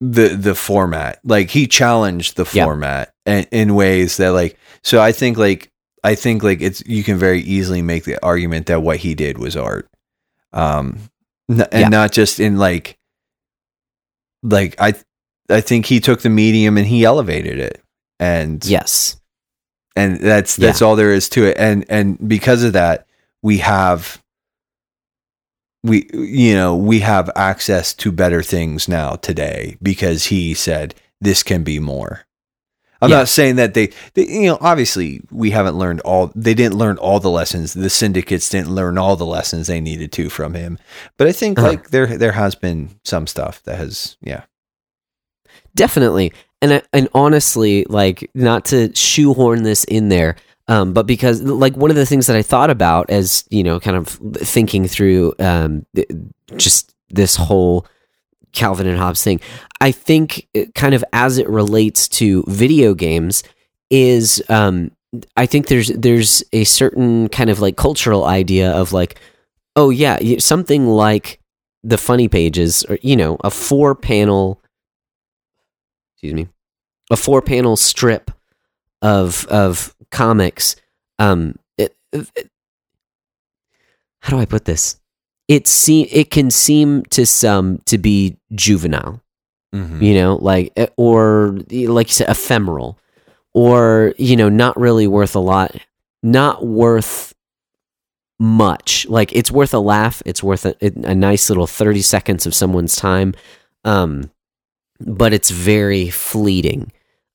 [0.00, 1.20] the the format.
[1.24, 5.70] Like he challenged the format in, in ways that like so I think like
[6.02, 9.36] I think like it's you can very easily make the argument that what he did
[9.38, 9.88] was art.
[10.52, 10.98] Um
[11.50, 11.88] n- and Yeah.
[11.88, 12.96] not just in like
[14.42, 14.94] like I
[15.50, 17.82] I think he took the medium and he elevated it.
[18.18, 19.16] And yes
[20.00, 21.56] and that's that's all there is to it.
[21.58, 23.06] And and because of that
[23.42, 24.22] we have
[25.82, 31.42] we you know we have access to better things now today because he said this
[31.42, 32.26] can be more.
[33.02, 33.18] I'm Yeah.
[33.20, 36.98] not saying that they, they you know obviously we haven't learned all they didn't learn
[36.98, 37.72] all the lessons.
[37.72, 40.78] The syndicates didn't learn all the lessons they needed to from him.
[41.16, 41.68] But i think Uh-huh.
[41.68, 44.42] like there there has been some stuff that has yeah.
[45.74, 50.36] Definitely and and honestly like not to shoehorn this in there
[50.68, 53.80] um, but because like one of the things that i thought about as you know
[53.80, 55.84] kind of thinking through um,
[56.56, 57.86] just this whole
[58.52, 59.40] Calvin and Hobbes thing.
[59.80, 63.42] I think, kind of as it relates to video games,
[63.90, 64.90] is um,
[65.36, 69.18] I think there's there's a certain kind of like cultural idea of like,
[69.76, 71.40] oh yeah, something like
[71.82, 74.59] the funny pages, or you know, a four panel,
[76.22, 76.48] excuse me,
[77.10, 78.30] a four panel strip
[79.02, 80.76] of of comics.
[81.18, 82.50] Um, it, it-
[84.20, 85.00] how do I put this?
[85.48, 89.22] It seem it can seem to some to be juvenile
[89.74, 90.02] Mhm.
[90.02, 92.98] you know like eh, or like you said ephemeral
[93.54, 95.76] or you know not really worth a lot
[96.24, 97.32] not worth
[98.40, 102.54] much like it's worth a laugh it's worth a, a nice little 30 seconds of
[102.54, 103.32] someone's time
[103.84, 104.28] um
[105.00, 106.92] but it's very fleeting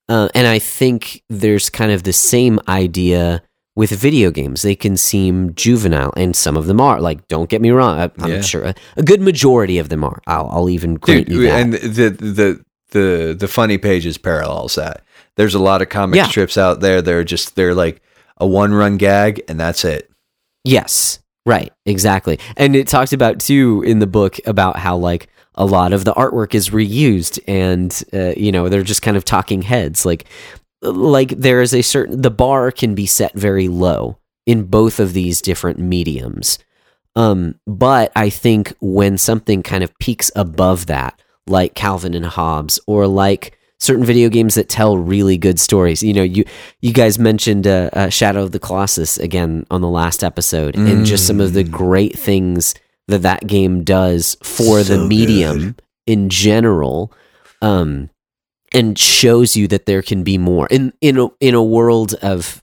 [0.10, 3.42] uh, and i think there's kind of the same idea
[3.76, 7.62] with video games they can seem juvenile and some of them are like don't get
[7.62, 8.42] me wrong I, i'm Yeah.
[8.42, 11.60] sure a, a good majority of them are i'll, I'll even grant Dude, you that
[11.62, 15.02] and the the the the funny pages parallels that.
[15.36, 16.28] There's a lot of comic Yeah.
[16.28, 17.02] strips out there.
[17.02, 18.02] They're just they're like
[18.38, 20.10] a one run gag, and that's it.
[20.64, 22.40] Yes, right, exactly.
[22.56, 26.14] And it talks about too in the book about how like a lot of the
[26.14, 30.06] artwork is reused, and uh, you know they're just kind of talking heads.
[30.06, 30.26] Like,
[30.82, 35.14] like there is a certain the bar can be set very low in both of
[35.14, 36.60] these different mediums.
[37.16, 42.80] Um, but I think when something kind of peaks above that, like Calvin and Hobbes,
[42.88, 46.44] or like certain video games that tell really good stories, you know, you
[46.82, 51.06] you guys mentioned uh, uh, Shadow of the Colossus again on the last episode, and
[51.06, 52.76] just some of the great things
[53.08, 55.82] that that game does for the medium good.
[56.08, 57.12] in general.
[57.62, 58.10] Um,
[58.74, 62.62] and shows you that there can be more in in a, in a world of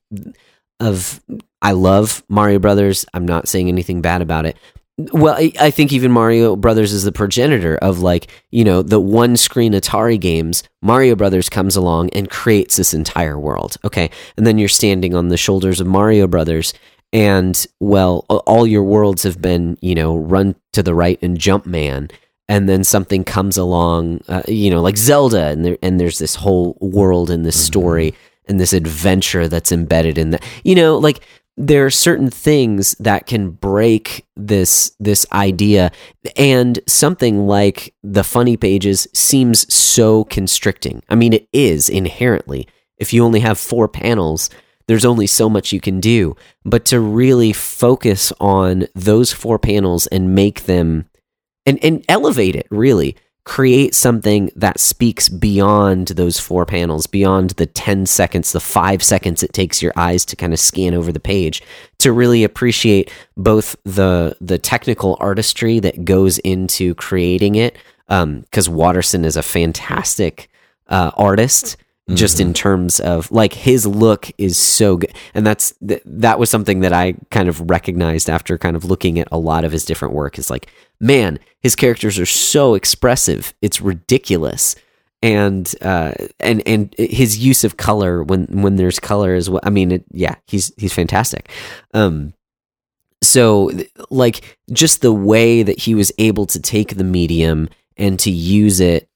[0.78, 1.20] of
[1.62, 3.06] I love Mario Brothers.
[3.14, 4.56] I'm not saying anything bad about it.
[4.98, 9.00] Well, I, I think even Mario Brothers is the progenitor of like you know the
[9.00, 10.64] one screen Atari games.
[10.82, 13.76] Mario Brothers comes along and creates this entire world.
[13.84, 16.74] Okay, and then you're standing on the shoulders of Mario Brothers,
[17.12, 21.66] and well, all your worlds have been you know run to the right and jump
[21.66, 22.08] man.
[22.48, 26.34] and then something comes along, uh, you know, like Zelda, and there and there's this
[26.36, 28.14] whole world and this story
[28.46, 30.42] and this adventure that's embedded in that.
[30.64, 31.20] You know, like
[31.56, 35.90] there are certain things that can break this this idea
[36.36, 43.12] and something like the funny pages seems so constricting i mean it is inherently if
[43.12, 44.48] you only have four panels
[44.86, 46.36] there's only so much you can do.
[46.64, 51.06] But to really focus on those four panels and make them
[51.66, 53.16] and and elevate it really.
[53.44, 59.42] Create something that speaks beyond those four panels beyond the 10 seconds the 5 seconds
[59.42, 61.60] it takes your eyes to kind of scan over the page.
[61.98, 69.24] To really appreciate both the the technical artistry that goes into creating it because Watterson
[69.24, 70.48] is a fantastic
[70.88, 71.76] uh, artist
[72.10, 76.50] just in terms of like his look is so good and that's th- that was
[76.50, 79.84] something that I kind of recognized after kind of looking at a lot of his
[79.84, 80.68] different work is like
[81.00, 83.54] man his characters are so expressive.
[83.62, 84.74] It's ridiculous.
[85.22, 89.70] And uh and and his use of color when when there's color as well I
[89.70, 91.50] mean it, yeah he's he's fantastic.
[91.94, 92.34] Um
[93.22, 93.70] so
[94.10, 98.80] like just the way that he was able to take the medium and to use
[98.80, 99.08] it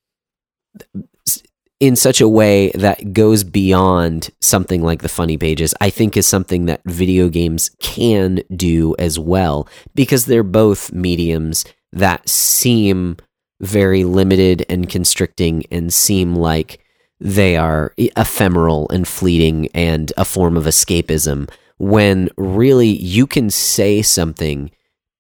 [1.79, 6.27] in such a way that goes beyond something like the funny pages i think is
[6.27, 13.17] something that video games can do as well because they're both mediums that seem
[13.61, 16.81] very limited and constricting and seem like
[17.19, 24.03] they are ephemeral and fleeting and a form of escapism when really you can say
[24.03, 24.71] something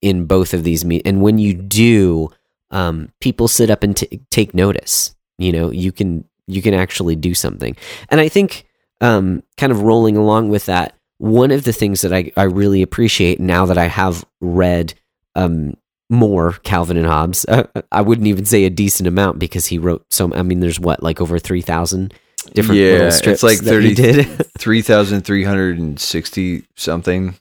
[0.03, 2.31] in both of these me- and when you do
[2.71, 5.15] um, people sit up and t- take notice.
[5.39, 7.77] You know you can you can actually do something
[8.09, 8.67] and i think
[9.03, 12.83] um, kind of rolling along with that one of the things that i, I really
[12.83, 14.95] appreciate now that i have read
[15.35, 15.75] um,
[16.09, 20.05] more calvin and hobbes uh, i wouldn't even say a decent amount because he wrote
[20.11, 22.15] so i mean there's what like over 3000
[22.55, 27.35] different Yeah, it's like that he 30 did Three thousand three hundred and sixty something.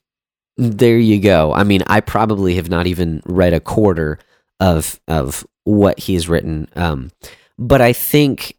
[0.58, 1.54] There you go.
[1.54, 4.20] I mean, I probably have not even read a quarter
[4.60, 6.68] of of what he's written.
[6.76, 7.12] Um,
[7.58, 8.56] but I think th-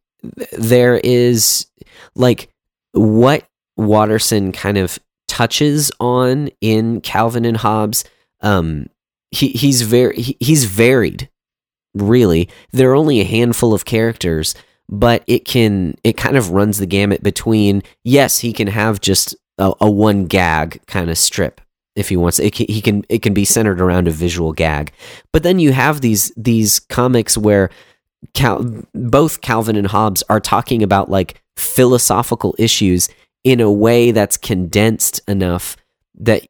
[0.53, 1.67] there is
[2.15, 2.49] like
[2.93, 4.99] what Watterson kind of
[5.29, 8.05] touches on in Calvin and Hobbes.
[8.41, 8.87] Um,
[9.31, 11.29] he he's very he, he's varied.
[11.95, 14.55] Really, there are only a handful of characters,
[14.89, 19.35] but it can it kind of runs the gamut between yes, he can have just
[19.59, 21.61] a, a one gag kind of strip
[21.95, 22.39] if he wants.
[22.39, 24.93] It can, he can it can be centered around a visual gag,
[25.33, 27.71] but then you have these these comics where
[28.35, 33.09] Cal- both Calvin and Hobbes are talking about like philosophical issues
[33.45, 35.77] in a way that's condensed enough
[36.19, 36.47] that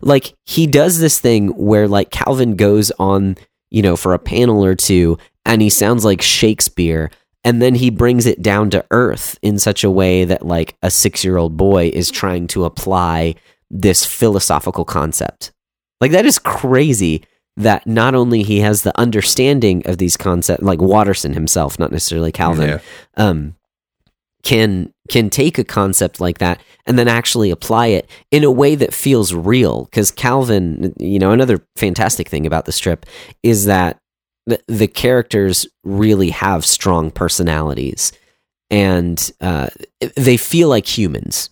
[0.00, 3.36] like he does this thing where like Calvin goes on,
[3.70, 7.10] you know, for a panel or two and he sounds like Shakespeare
[7.42, 10.88] and then he brings it down to earth in such a way that like a
[10.88, 13.34] 6-year-old boy is trying to apply
[13.70, 15.52] this philosophical concept.
[16.00, 17.24] Like that is crazy
[17.62, 22.32] that not only he has the understanding of these concepts like Watterson himself, not necessarily
[22.32, 22.78] Calvin, Yeah.
[23.16, 23.54] um,
[24.42, 28.74] can can take a concept like that and then actually apply it in a way
[28.74, 29.84] that feels real.
[29.84, 33.04] Because Calvin, you know, another fantastic thing about the strip
[33.42, 33.98] is that
[34.46, 38.12] the, the characters really have strong personalities
[38.70, 39.68] and uh,
[40.16, 41.50] they feel like humans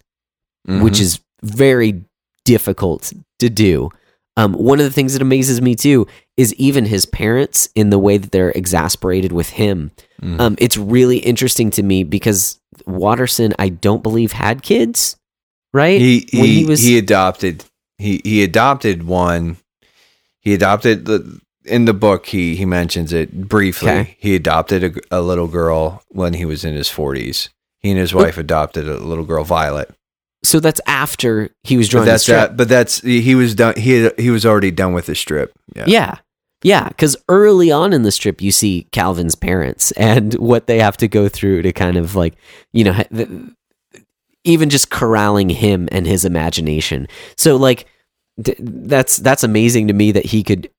[0.67, 1.01] which Mhm.
[1.01, 2.05] is very
[2.45, 3.91] difficult to do.
[4.39, 7.99] Um, one of the things that amazes me too is even his parents in the
[7.99, 9.91] way that they're exasperated with him.
[10.23, 10.41] Mhm.
[10.41, 15.17] Um, it's really interesting to me because Watterson, I don't believe, had kids,
[15.75, 16.01] right?
[16.01, 17.65] he he, he, he adopted
[17.99, 19.57] he he adopted one
[20.41, 24.17] he adopted the in the book he he mentions it briefly Okay.
[24.21, 27.49] he adopted a, a little girl when he was in his 40s
[27.81, 29.91] he and his wife adopted a little girl violet
[30.49, 32.37] So that's after he was but drawing the that's strip.
[32.37, 35.85] that but that's he was done he he was already done with the strip yeah
[35.87, 36.19] Yeah.
[36.65, 40.97] Yeah, because early on in the strip, you see Calvin's parents and what they have
[40.97, 42.35] to go through to kind of like,
[42.73, 43.01] you know,
[44.45, 47.07] even just corralling him and his imagination.
[47.37, 47.87] So, like,
[48.37, 50.71] that's that's amazing to me that he could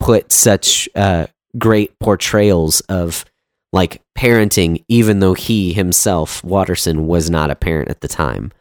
[0.00, 1.26] put such uh,
[1.58, 3.24] great portrayals of
[3.72, 8.52] like parenting, even though he himself, Watterson, was not a parent at the time.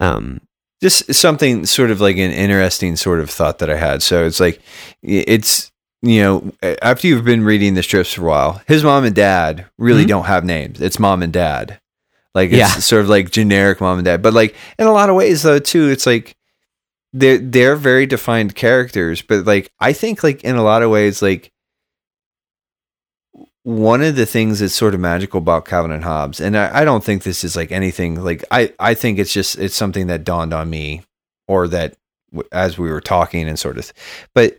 [0.00, 0.40] Um,
[0.82, 4.02] just something sort of like an interesting sort of thought that I had.
[4.02, 4.60] So it's like,
[5.02, 5.70] it's,
[6.02, 9.66] you know, after you've been reading the strips for a while, his mom and dad
[9.78, 10.08] really Mhm.
[10.08, 10.80] don't have names.
[10.80, 11.78] It's mom and dad.
[12.34, 12.66] Like, it's Yeah.
[12.68, 14.22] sort of like generic mom and dad.
[14.22, 16.34] But like, in a lot of ways, though, too, it's like,
[17.12, 19.22] they're, they're very defined characters.
[19.22, 21.51] But like, I think, like, in a lot of ways, like,
[23.64, 26.84] one of the things that's sort of magical about Calvin and Hobbes, and I, I
[26.84, 30.24] don't think this is like anything like I, I think it's just it's something that
[30.24, 31.02] dawned on me,
[31.48, 31.94] or that
[32.32, 33.92] w- as we were talking and sort of,
[34.34, 34.58] but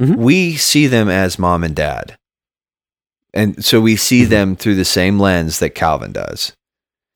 [0.00, 0.16] Mhm.
[0.16, 2.16] we see them as mom and dad,
[3.34, 4.28] and so we see Mhm.
[4.28, 6.52] them through the same lens that Calvin does.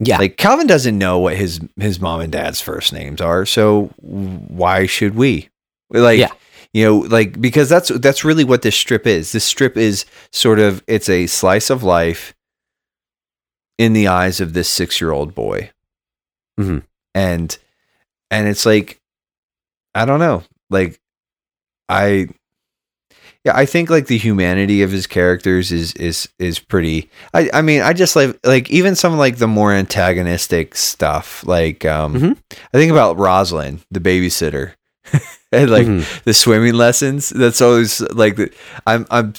[0.02, 0.16] yeah.
[0.16, 4.86] Like Calvin doesn't know what his his mom and dad's first names are, so why
[4.86, 5.50] should we?
[5.90, 6.30] Like, Yeah.
[6.72, 9.32] You know, like because that's that's really what this strip is.
[9.32, 12.34] This strip is sort of it's a slice of life
[13.78, 15.70] in the eyes of this six year old boy,
[16.58, 16.82] Mhm.
[17.14, 17.58] and
[18.30, 19.00] and it's like
[19.94, 21.00] I don't know, like
[21.88, 22.28] I.
[23.42, 27.08] Yeah, I think like the humanity of his characters is is is pretty.
[27.32, 31.42] I I mean, I just like like even some like the more antagonistic stuff.
[31.46, 32.36] Like um, Mhm.
[32.52, 34.74] I think about Rosalind, the babysitter,
[35.52, 36.22] and like Mhm.
[36.24, 37.30] the swimming lessons.
[37.30, 38.52] That's always like the,
[38.86, 39.34] I'm I'm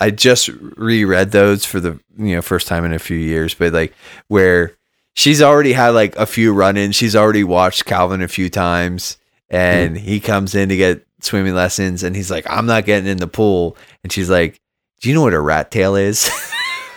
[0.00, 3.72] I just reread those for the you know first time in a few years, but
[3.72, 3.94] like
[4.28, 4.72] where
[5.14, 6.94] she's already had like a few run-ins.
[6.96, 9.16] She's already watched Calvin a few times,
[9.48, 13.16] and he comes in to get swimming lessons, and he's like, "I'm not getting in
[13.18, 14.60] the pool," and she's like,
[15.00, 16.28] "Do you know what a rat tail is?"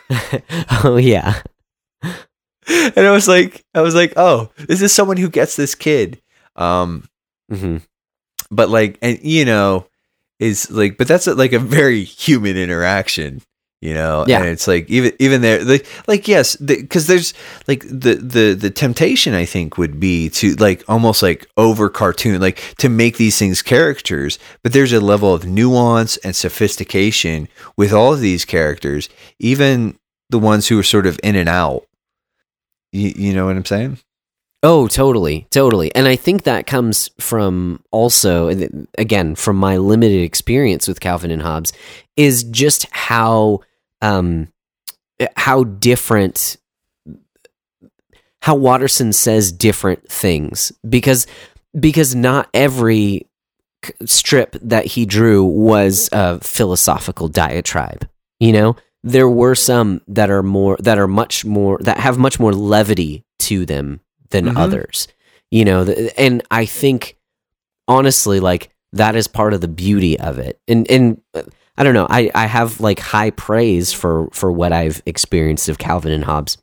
[0.84, 1.42] oh yeah.
[2.04, 6.22] and I was like, I was like, "Oh, this is someone who gets this kid."
[6.56, 7.08] Um,
[7.50, 7.78] hmm
[8.52, 9.86] but like and you know
[10.40, 13.42] is like but that's like a very human interaction
[13.82, 14.26] you know?
[14.28, 14.40] Yeah.
[14.40, 17.34] and it's like even even there like like yes because there's
[17.68, 22.42] like the the the temptation i think would be to like almost like over cartoon
[22.42, 27.94] like to make these things characters but there's a level of nuance and sophistication with
[27.94, 29.08] all of these characters
[29.40, 29.98] even
[30.30, 31.86] the ones who are sort of in and out.
[32.92, 34.00] You, you know what i'm saying
[34.62, 35.94] Oh, totally, totally.
[35.96, 38.50] And I think that comes from also,
[38.98, 41.72] again, from my limited experience with Calvin and Hobbes,
[42.18, 43.62] is just how
[44.02, 44.50] um,
[45.38, 46.58] how different
[48.42, 51.26] how Watterson says different things because
[51.80, 53.28] because not every
[54.06, 58.10] strip that he drew was a philosophical diatribe.
[58.42, 62.42] You know, there were some that are more that are much more that have much
[62.42, 64.02] more levity to them
[64.32, 64.58] than Mhm.
[64.58, 65.08] others.
[65.52, 67.16] You know, th- and I think
[67.88, 70.60] honestly, like that is part of the beauty of it.
[70.68, 71.44] And and uh,
[71.78, 75.78] I don't know, I I have like high praise for for what I've experienced of
[75.78, 76.58] Calvin and Hobbes.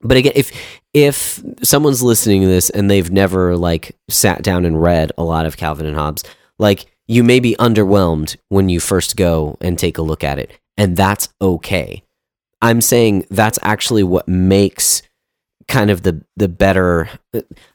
[0.00, 0.52] But again, if
[0.94, 5.44] if someone's listening to this and they've never like sat down and read a lot
[5.46, 6.22] of Calvin and Hobbes,
[6.58, 10.52] like you may be underwhelmed when you first go and take a look at it,
[10.76, 12.02] and that's okay.
[12.62, 15.02] I'm saying that's actually what makes
[15.68, 17.08] kind of the the better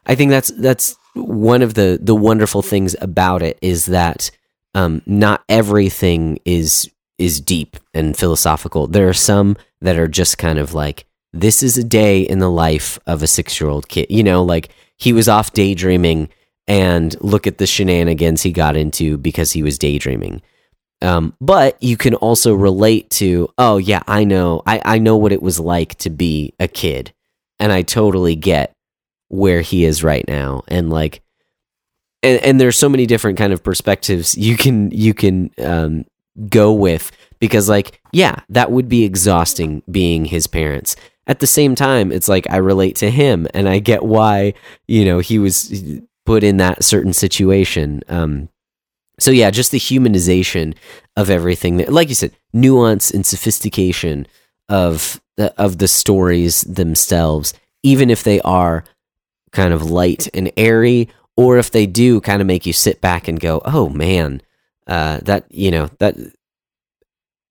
[0.06, 4.32] I think that's that's one of the the wonderful things about it is that
[4.76, 8.88] um, not everything is is deep and philosophical.
[8.88, 12.50] There are some that are just kind of like this is a day in the
[12.50, 14.08] life of a 6-year-old kid.
[14.10, 16.30] You know, like he was off daydreaming
[16.68, 20.42] and look at the shenanigans he got into because he was daydreaming.
[21.02, 25.34] Um, but you can also relate to, oh yeah, I know, I, I know what
[25.34, 27.13] it was like to be a kid,
[27.64, 28.74] and I totally get
[29.30, 31.22] where he is right now, and like,
[32.22, 36.04] and, and there's so many different kind of perspectives you can you can um,
[36.50, 37.10] go with
[37.40, 40.98] because like, yeah, that would be exhausting being his parents.
[41.26, 44.56] At the same time, it's like I relate to him, and I get why
[44.90, 48.02] you know he was put in that certain situation.
[48.10, 48.50] Um,
[49.22, 50.76] so yeah, just the humanization
[51.16, 51.78] of everything.
[51.86, 54.28] Like you said, nuance and sophistication
[54.70, 57.54] of the, of the stories themselves,
[57.84, 58.84] even if they are
[59.52, 63.28] kind of light and airy, or if they do kind of make you sit back
[63.28, 64.42] and go, "Oh man,
[64.88, 66.16] uh, that you know that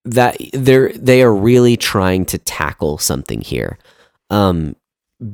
[0.05, 3.79] that they're they are really trying to tackle something here."
[4.31, 4.77] Um,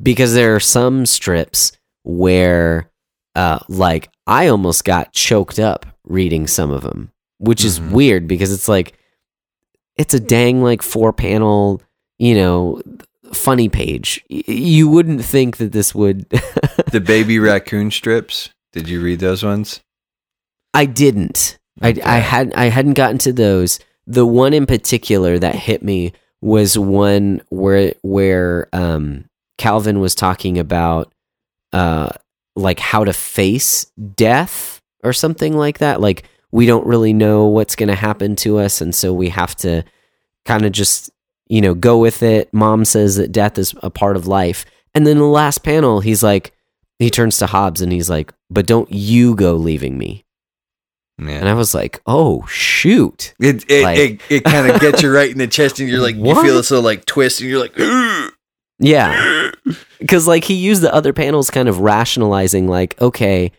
[0.03, 1.72] because there are some strips
[2.03, 2.91] where,
[3.35, 7.91] uh, like I almost got choked up reading some of them, which is Mhm.
[7.93, 8.98] weird because it's like
[9.99, 11.83] it's a dang like four panel,
[12.19, 12.81] you know,
[13.33, 14.25] funny page.
[14.31, 16.27] Y- You wouldn't think that this would.
[16.91, 18.49] The baby raccoon strips.
[18.73, 19.81] Did you read those ones?
[20.73, 21.59] I didn't.
[21.83, 23.79] I, I had I hadn't gotten to those.
[24.07, 29.27] The one in particular that hit me was one where where um,
[29.59, 31.13] Calvin was talking about
[31.75, 32.09] uh,
[32.57, 33.85] like how to face
[34.17, 36.01] death or something like that.
[36.01, 39.55] Like we don't really know what's going to happen to us, and so we have
[39.57, 39.83] to
[40.45, 41.11] kind of just
[41.49, 42.53] you know go with it.
[42.53, 46.23] Mom says that death is a part of life, and then the last panel, he's
[46.23, 46.53] like,
[46.99, 50.25] he turns to Hobbes and he's like, "But don't you go leaving me."
[51.21, 51.31] Yeah.
[51.41, 55.13] And I was like, "Oh shoot!" It it, Like- it, it kind of gets you
[55.13, 56.37] right in the chest, and you're like, what?
[56.37, 58.33] you feel this little like twist, and you're like, "Ugh."
[58.81, 59.51] Yeah,
[59.99, 63.51] because like he used the other panels, kind of rationalizing, like, okay,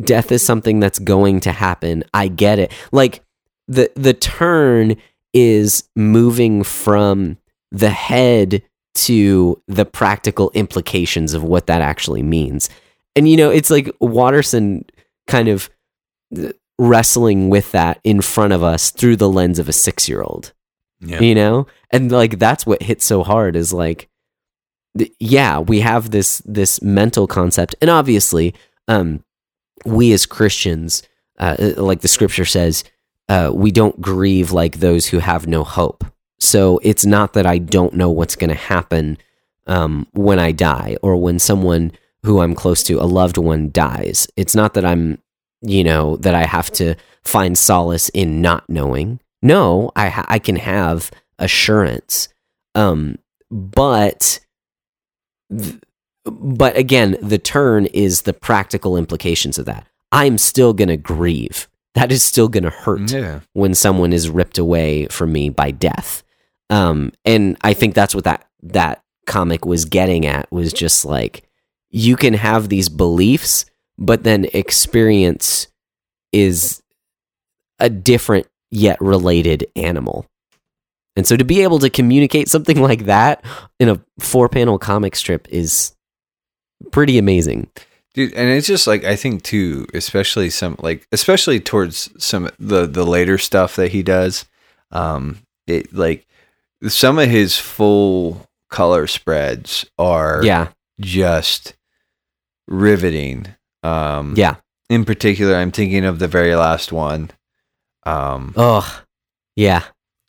[0.00, 2.04] death is something that's going to happen.
[2.12, 2.72] I get it.
[2.92, 3.22] Like
[3.68, 4.96] the the turn
[5.32, 7.38] is moving from
[7.70, 8.62] the head
[8.94, 12.70] to the practical implications of what that actually means.
[13.14, 14.84] And you know, it's like Watterson
[15.26, 15.68] kind of
[16.36, 20.52] uh, wrestling with that in front of us through the lens of a 6-year-old
[21.00, 24.08] yeah, you know and like that's what hits so hard is like
[25.18, 28.54] yeah we have this this mental concept and obviously
[28.88, 29.22] um
[29.84, 31.02] we as christians
[31.38, 32.84] uh, uh, like the scripture says
[33.28, 36.04] uh, we don't grieve like those who have no hope.
[36.38, 39.18] So it's not that i don't know what's going to happen
[39.66, 44.28] um, when i die or when someone who i'm close to a loved one dies.
[44.36, 45.18] It's not that i'm
[45.62, 49.20] you know that i have to find solace in not knowing.
[49.42, 52.28] No i ha- i can have assurance.
[52.74, 53.16] Um
[53.50, 54.40] but
[55.50, 55.80] th-
[56.26, 59.86] but again the turn is the practical implications of that.
[60.12, 61.68] I'm still going to grieve.
[61.94, 65.70] That is still going to hurt yeah, when someone is ripped away from me by
[65.70, 66.22] death.
[66.68, 71.44] Um and i think that's what that that comic was getting at was just like
[71.90, 73.66] you can have these beliefs
[73.98, 75.68] but then experience
[76.32, 76.82] is
[77.78, 80.26] a different yet related animal.
[81.16, 83.44] And so to be able to communicate something like that
[83.78, 85.94] in a four panel comic strip is
[86.90, 87.68] pretty amazing
[88.16, 88.32] dude.
[88.34, 93.04] And it's just like I think too, especially some like especially towards some the the
[93.04, 94.46] later stuff that he does.
[94.90, 96.26] Um, it like
[96.88, 100.68] some of his full color spreads are yeah
[100.98, 101.76] just
[102.66, 103.46] riveting.
[103.84, 104.56] Um, yeah
[104.88, 107.30] in particular, I'm thinking of the very last one.
[108.04, 109.02] Um, oh
[109.56, 109.84] yeah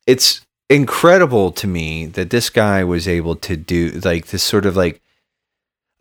[0.07, 4.75] it's incredible to me that this guy was able to do like this sort of
[4.75, 5.01] like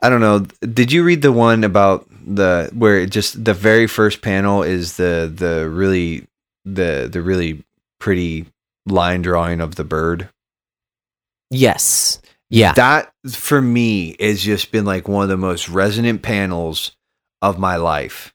[0.01, 0.41] I don't know.
[0.61, 4.97] Did you read the one about the where it just the very first panel is
[4.97, 6.27] the the really
[6.65, 7.65] the the really
[7.99, 8.47] pretty
[8.87, 10.29] line drawing of the bird?
[11.51, 12.21] yes
[12.51, 16.93] yeah That for me has just been like one of the most resonant panels
[17.43, 18.35] of my life.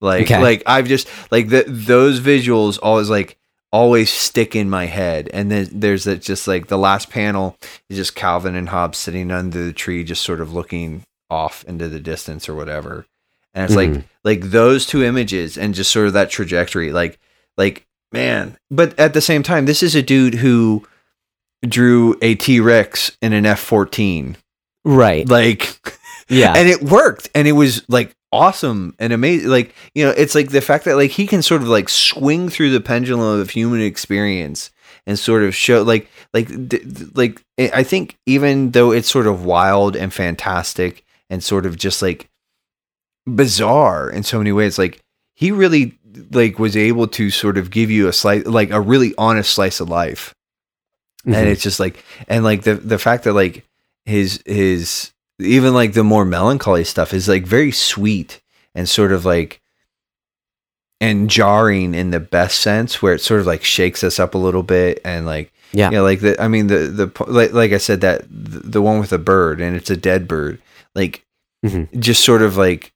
[0.00, 0.40] Like Okay.
[0.40, 3.38] like I've just like the, those visuals always like
[3.76, 5.28] always stick in my head.
[5.34, 7.56] And then there's that just like the last panel
[7.90, 11.88] is just Calvin and Hobbes sitting under the tree, just sort of looking off into
[11.88, 13.04] the distance or whatever.
[13.52, 14.04] And it's like Mhm.
[14.24, 17.18] like those two images and just sort of that trajectory, like
[17.58, 18.56] like man.
[18.70, 20.86] But at the same time, this is a dude who
[21.66, 24.36] drew a T-Rex in an F14.
[24.84, 25.28] Right.
[25.28, 25.78] Like
[26.28, 26.54] yeah.
[26.56, 30.50] and it worked and it was like awesome and amazing like you know it's like
[30.50, 33.80] the fact that like he can sort of like swing through the pendulum of human
[33.80, 34.70] experience
[35.06, 36.48] and sort of show like like
[37.14, 42.02] like i think even though it's sort of wild and fantastic and sort of just
[42.02, 42.28] like
[43.26, 45.00] bizarre in so many ways like
[45.34, 45.98] he really
[46.30, 49.80] like was able to sort of give you a slice like a really honest slice
[49.80, 50.32] of life
[51.24, 51.46] and Mhm.
[51.46, 53.64] it's just like and like the the fact that like
[54.04, 58.40] his his even like the more melancholy stuff is like very sweet
[58.74, 59.60] and sort of like
[61.00, 64.38] and jarring in the best sense where it sort of like shakes us up a
[64.38, 65.90] little bit and like Yeah.
[65.90, 68.82] you know, like the i mean the the like, like i said that the, the
[68.82, 70.60] one with a bird and it's a dead bird
[70.94, 71.22] like
[71.64, 71.88] Mhm.
[72.00, 72.92] just sort of like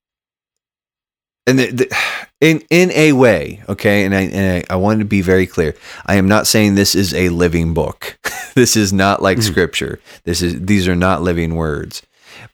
[1.47, 1.97] and the, the,
[2.41, 5.75] in in a way okay and I, and I i wanted to be very clear
[6.07, 8.19] i am not saying this is a living book
[8.55, 9.43] this is not like Mhm.
[9.43, 12.03] scripture this is these are not living words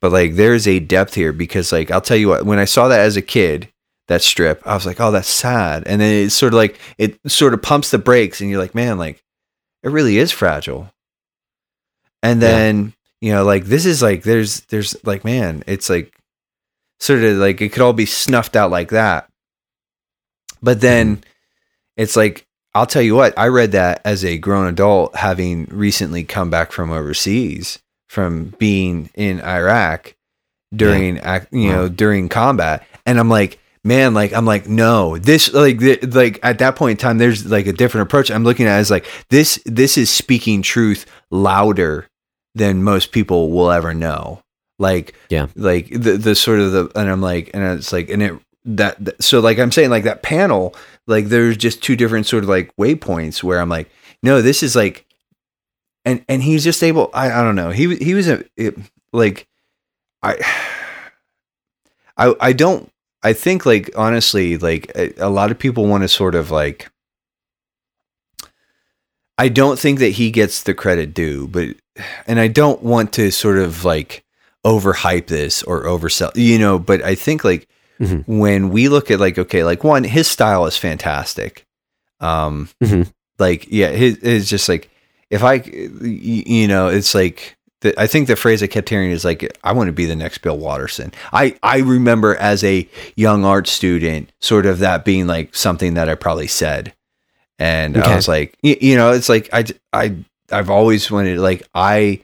[0.01, 2.89] but like there's a depth here because like i'll tell you what when i saw
[2.89, 3.69] that as a kid
[4.09, 5.83] that strip i was like oh that's sad.
[5.87, 8.75] And then it's sort of like it sort of pumps the brakes and you're like
[8.75, 9.23] man like
[9.83, 10.93] it really is fragile.
[12.23, 12.49] And Yeah.
[12.49, 16.13] then you know like this is like there's there's like man it's like
[17.01, 19.29] sort of like it could all be snuffed out like that.
[20.63, 21.31] But then mm-hmm.
[21.97, 26.23] it's like i'll tell you what i read that as a grown adult having recently
[26.25, 30.15] come back from overseas from being in iraq
[30.75, 32.87] during ac you know during combat.
[33.05, 36.93] And i'm like man like i'm like no this like th- like at that point
[36.93, 38.31] in time there's like a different approach.
[38.31, 42.09] I'm looking at it as like this this is speaking truth louder
[42.55, 44.41] than most people will ever know.
[44.79, 45.47] Like Yeah.
[45.57, 48.33] like the the sort of the and i'm like and it's like and it
[48.65, 50.75] that, that so like i'm saying like that panel
[51.07, 53.89] like there's just two different sort of like waypoints where i'm like
[54.25, 55.07] no this is like
[56.07, 58.75] and and he's just able i, I don't know he he was a it,
[59.13, 59.47] like
[60.23, 60.37] i
[62.17, 62.91] i i don't
[63.23, 66.91] i think like honestly like a, a lot of people want to sort of like
[69.39, 71.69] i don't think that he gets the credit due but
[72.27, 74.25] and i don't want to sort of like
[74.65, 78.25] overhype this or oversell you know but i think like Mhm.
[78.27, 81.65] when we look at like okay like one his style is fantastic
[82.21, 83.11] um Mhm.
[83.39, 84.91] like yeah his is just like
[85.31, 89.25] if I, you know it's like the, i think the phrase i kept hearing is
[89.25, 93.45] like i want to be the next bill watterson i i remember as a young
[93.45, 96.95] art student sort of that being like something that i probably said
[97.59, 98.11] and Okay.
[98.11, 100.17] i was like you, you know it's like I, I,
[100.53, 102.23] I've always wanted like i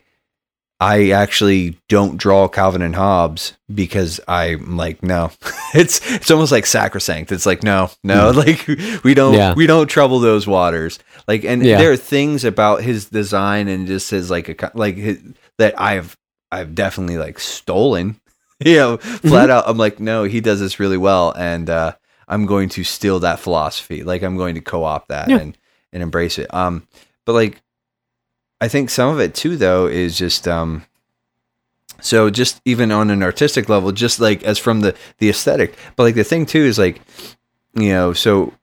[0.83, 5.31] I actually don't draw Calvin and Hobbes because I'm like, no,
[5.73, 7.31] it's it's almost like sacrosanct.
[7.31, 8.67] It's like, no, no, like
[9.03, 9.53] we don't Yeah.
[9.53, 10.99] we don't trouble those waters.
[11.27, 11.77] Like, and Yeah.
[11.77, 15.21] there are things about his design and just his like a like his,
[15.57, 16.17] that I've
[16.51, 18.19] I've definitely like stolen.
[18.63, 19.65] You know, flat out.
[19.67, 21.93] I'm like, no, he does this really well, and uh,
[22.29, 24.03] I'm going to steal that philosophy.
[24.03, 25.39] Like, I'm going to co-opt that Yeah.
[25.39, 25.57] and
[25.91, 26.53] and embrace it.
[26.53, 26.87] Um,
[27.25, 27.61] but like
[28.63, 30.85] I think some of it too, though, is just um.
[32.01, 36.03] So just even on an artistic level, just like as from the the aesthetic, but
[36.03, 37.01] like the thing too is like,
[37.75, 38.53] you know, so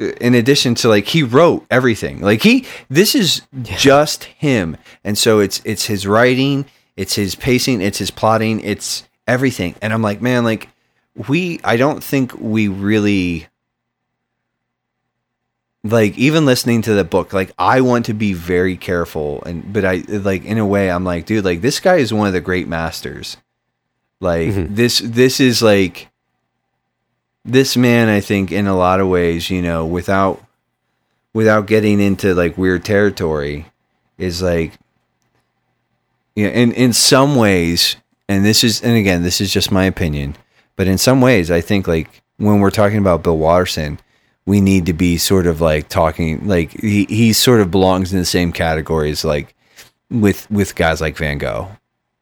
[0.00, 3.76] uh, in addition to like he wrote everything, like he this is Yeah.
[3.76, 6.64] just him, and so it's it's his writing,
[6.96, 10.68] it's his pacing, it's his plotting, it's everything, and I'm like, man, like
[11.28, 13.46] we, I don't think we really
[15.82, 19.84] like even listening to the book like i want to be very careful and but
[19.84, 22.40] i like in a way i'm like dude like this guy is one of the
[22.40, 23.38] great masters
[24.20, 24.74] like Mhm.
[24.76, 26.08] this this is like
[27.46, 30.44] this man i think in a lot of ways you know without
[31.32, 33.64] without getting into like weird territory
[34.18, 34.72] is like
[36.36, 37.96] you know, in in some ways
[38.28, 40.36] and this is and again this is just my opinion
[40.76, 43.98] but in some ways i think like when we're talking about bill watterson
[44.46, 48.18] we need to be sort of like talking like he, he sort of belongs in
[48.18, 49.54] the same categories like
[50.10, 51.68] with with guys like Van Gogh.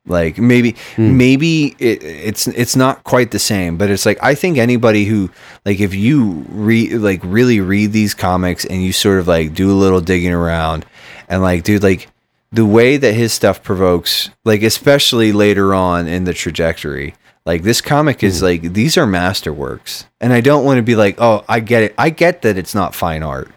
[0.06, 1.18] Like maybe Hmm.
[1.18, 5.30] maybe it, it's it's not quite the same, but it's like I think anybody who
[5.66, 9.70] like if you read like really read these comics and you sort of like do
[9.70, 10.86] a little digging around
[11.28, 12.08] and like dude like
[12.52, 17.14] the way that his stuff provokes like especially later on in the trajectory
[17.48, 20.04] like this comic is like these are masterworks.
[20.20, 21.94] And i don't want to be like oh i get it.
[21.96, 23.50] I get that it's not fine art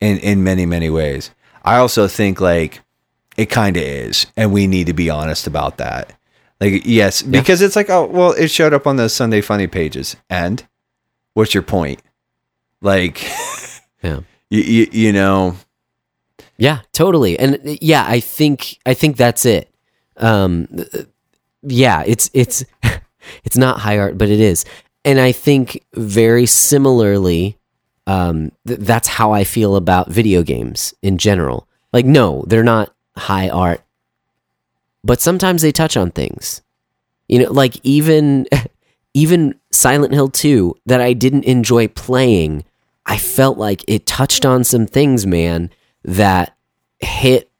[0.00, 1.30] in in many many ways.
[1.64, 2.80] I also think like
[3.38, 6.12] it kind of is and we need to be honest about that.
[6.60, 10.14] Like yes because it's like oh well it showed up on the sunday funny pages.
[10.28, 10.62] And
[11.32, 12.02] what's your point?
[12.82, 13.26] Like
[14.02, 14.20] Yeah.
[14.50, 15.56] you, you, you know?
[16.58, 17.38] Yeah, totally.
[17.38, 19.72] And yeah, I think I think that's it.
[20.18, 20.68] Um
[21.62, 22.64] yeah, it's it's
[23.44, 24.64] it's not high art, but it is.
[25.04, 27.58] And I think very similarly
[28.06, 31.68] um th- that's how I feel about video games in general.
[31.92, 33.82] Like no, they're not high art.
[35.04, 36.62] But sometimes they touch on things.
[37.28, 38.46] You know, like even
[39.14, 42.64] even Silent Hill 2 that I didn't enjoy playing,
[43.06, 45.70] I felt like it touched on some things, man,
[46.04, 46.56] that
[47.00, 47.50] hit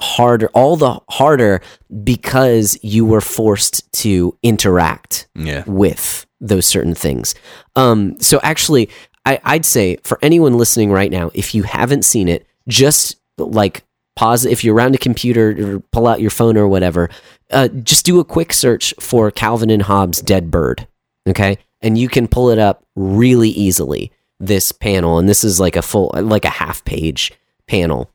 [0.00, 1.60] harder, all the harder
[2.04, 5.64] because you were forced to interact Yeah.
[5.66, 7.34] with those certain things.
[7.76, 8.88] Um, so actually,
[9.26, 13.84] I, I'd say for anyone listening right now, if you haven't seen it, just like
[14.16, 14.44] pause.
[14.44, 17.10] If you're around a computer or pull out your phone or whatever,
[17.50, 20.86] uh, just do a quick search for Calvin and Hobbes' Dead Bird.
[21.28, 21.58] Okay.
[21.82, 25.18] And you can pull it up really easily, this panel.
[25.18, 27.32] And this is like a full, like a half page
[27.66, 28.10] panel.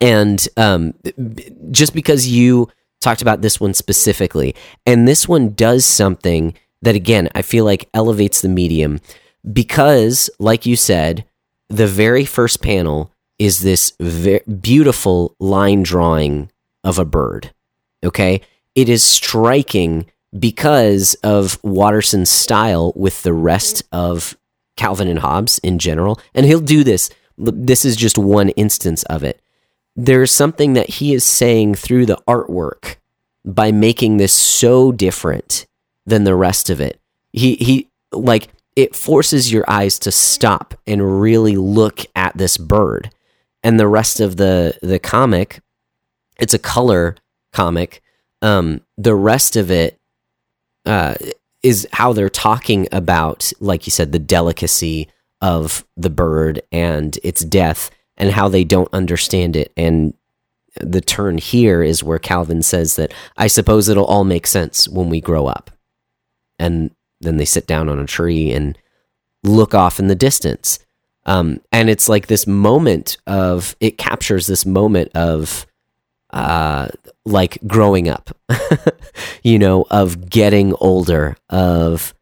[0.00, 0.94] And um,
[1.70, 2.68] just because you
[3.00, 4.54] talked about this one specifically,
[4.86, 9.00] and this one does something that, again, I feel like elevates the medium
[9.52, 11.24] because, like you said,
[11.68, 16.50] the very first panel is this ve- beautiful line drawing
[16.84, 17.52] of a bird.
[18.04, 18.40] Okay.
[18.74, 20.06] It is striking
[20.38, 24.36] because of Watterson's style with the rest of
[24.76, 26.20] Calvin and Hobbes in general.
[26.34, 27.10] And he'll do this.
[27.36, 29.40] This is just one instance of it.
[30.04, 32.96] There's something that he is saying through the artwork
[33.44, 35.66] by making this so different
[36.06, 36.98] than the rest of it.
[37.32, 43.10] He he like it forces your eyes to stop and really look at this bird.
[43.62, 45.60] And the rest of the the comic,
[46.38, 47.16] it's a color
[47.52, 48.00] comic.
[48.40, 49.98] Um, the rest of it
[50.86, 51.14] uh,
[51.62, 55.08] is how they're talking about, like you said, the delicacy
[55.42, 57.90] of the bird and its death,
[58.20, 59.72] and how they don't understand it.
[59.76, 60.14] And
[60.80, 65.08] the turn here is where Calvin says that I suppose it'll all make sense when
[65.08, 65.70] we grow up.
[66.58, 66.90] And
[67.20, 68.78] then they sit down on a tree and
[69.42, 70.78] look off in the distance.
[71.24, 75.66] Um, and it's like this moment of it captures this moment of
[76.30, 76.88] uh,
[77.24, 78.30] like growing up,
[79.42, 82.14] you know, of getting older, of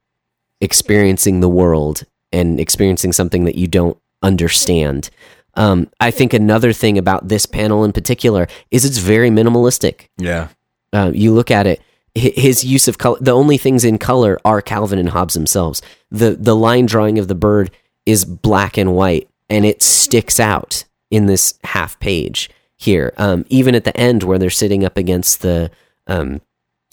[0.60, 5.10] experiencing the world and experiencing something that you don't understand.
[5.58, 10.06] Um, I think another thing about this panel in particular is it's very minimalistic.
[10.16, 10.48] Yeah.
[10.92, 11.82] Uh, you look at it,
[12.14, 13.18] his use of color.
[13.20, 15.82] The only things in color are Calvin and Hobbes themselves.
[16.10, 17.72] the The line drawing of the bird
[18.06, 23.12] is black and white, and it sticks out in this half page here.
[23.16, 25.70] Um, even at the end where they're sitting up against the
[26.06, 26.40] um,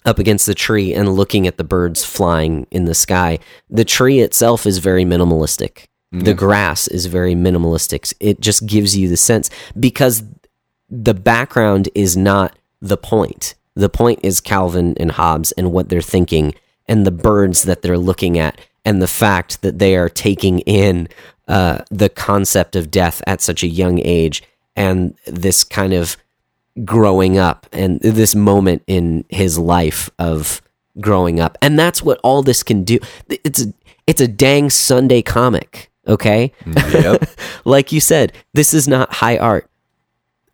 [0.05, 3.39] up against the tree and looking at the birds flying in the sky,
[3.69, 5.85] the tree itself is very minimalistic.
[6.23, 8.13] The grass is very minimalistic.
[8.19, 9.49] It just gives you the sense
[9.79, 10.23] because
[10.89, 13.55] the background is not the point.
[13.75, 16.53] The point is Calvin and Hobbes and what they're thinking
[16.87, 21.07] and the birds that they're looking at and the fact that they are taking in
[21.47, 24.43] uh, the concept of death at such a young age
[24.75, 26.17] and this kind of
[26.83, 30.61] growing up and this moment in his life of
[30.99, 31.57] growing up.
[31.61, 32.99] And that's what all this can do.
[33.29, 33.73] It's a,
[34.07, 36.51] it's a dang Sunday comic, okay?
[36.65, 37.29] Yep.
[37.65, 39.69] like you said, this is not high art,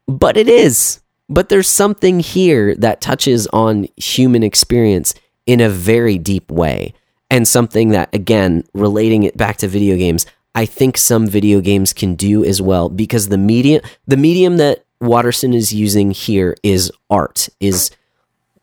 [0.08, 1.00] but it is.
[1.30, 5.14] But there's something here that touches on human experience
[5.46, 6.94] in a very deep way.
[7.30, 11.94] And something that, again, relating it back to video games, I think some video games
[11.94, 16.92] can do as well because the medium, the medium that Watterson is using here is
[17.10, 17.92] art, is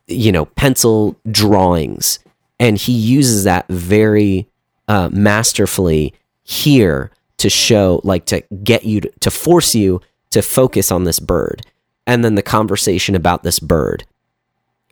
[0.07, 2.19] you know pencil drawings,
[2.61, 4.47] and he uses that very
[4.87, 6.15] uh, masterfully
[6.49, 11.21] here to show, like, to get you to, to force you to focus on this
[11.21, 11.65] bird,
[12.07, 14.05] and then the conversation about this bird,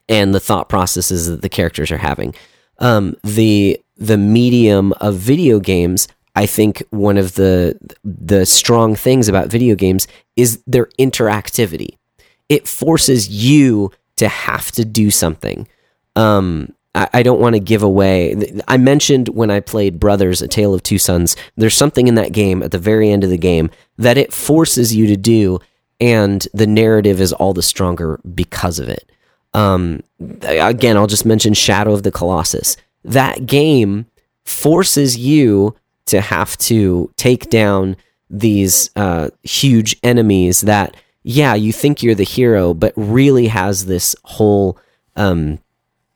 [0.08, 2.34] and the thought processes that the characters are having.
[2.78, 9.28] Um, the the medium of video games, I think one of the the strong things
[9.28, 11.96] about video games is their interactivity.
[12.50, 15.66] It forces you to have to do something.
[16.14, 18.60] Um, I, I don't want to give away.
[18.66, 21.36] I mentioned when I played Brothers: A Tale of Two Sons.
[21.56, 24.96] There's something in that game at the very end of the game that it forces
[24.96, 25.60] you to do,
[26.00, 29.10] and the narrative is all the stronger because of it.
[29.54, 30.02] Um,
[30.42, 32.76] again, I'll just mention Shadow of the Colossus.
[33.04, 34.06] That game
[34.44, 35.76] forces you
[36.06, 37.96] to have to take down
[38.28, 44.14] these uh, huge enemies that, yeah, you think you're the hero, but really has this
[44.24, 44.78] whole
[45.16, 45.58] um,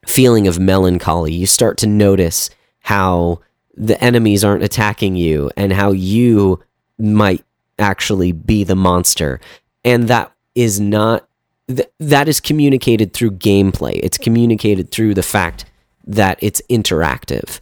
[0.05, 1.33] feeling of melancholy.
[1.33, 2.49] You start to notice
[2.81, 3.41] how
[3.75, 6.59] the enemies aren't attacking you and how you
[6.99, 7.43] might
[7.79, 9.39] actually be the monster.
[9.83, 11.27] and that is not
[11.67, 13.99] th- that is communicated through gameplay.
[14.03, 15.65] It's communicated through the fact
[16.05, 17.59] that it's interactive.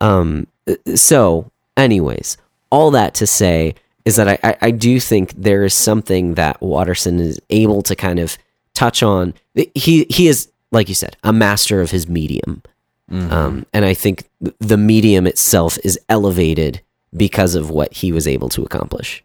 [0.00, 0.46] Um,
[0.94, 2.36] so, anyways,
[2.70, 3.74] all that to say
[4.04, 7.96] is that I, I, I do think there is something that Watterson is able to
[7.96, 8.38] kind of
[8.74, 9.34] touch on.
[9.74, 12.62] He he is like you said a master of his medium,
[13.10, 14.24] um, and I think
[14.58, 16.80] the medium itself is elevated
[17.16, 19.24] because of what he was able to accomplish.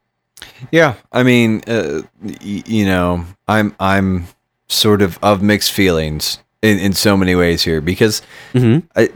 [0.71, 4.27] Yeah, I mean, uh, y- you know, I'm I'm
[4.67, 8.21] sort of of mixed feelings in, in so many ways here because
[8.53, 8.85] Mm-hmm.
[8.95, 9.09] I,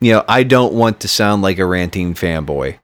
[0.00, 2.78] you know, I don't want to sound like a ranting fanboy.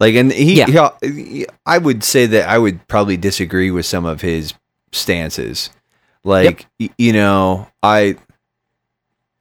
[0.00, 0.90] Like, and he, Yeah.
[1.00, 4.52] he- I would say that I would probably disagree with some of his
[4.92, 5.70] stances.
[6.26, 8.16] Like, y- you know, I,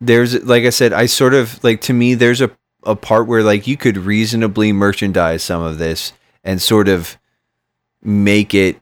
[0.02, 2.52] there's, like I said, I sort of, like, to me, there's a,
[2.84, 6.14] a part where, like, you could reasonably merchandise some of this
[6.44, 7.18] and sort of
[8.04, 8.80] make it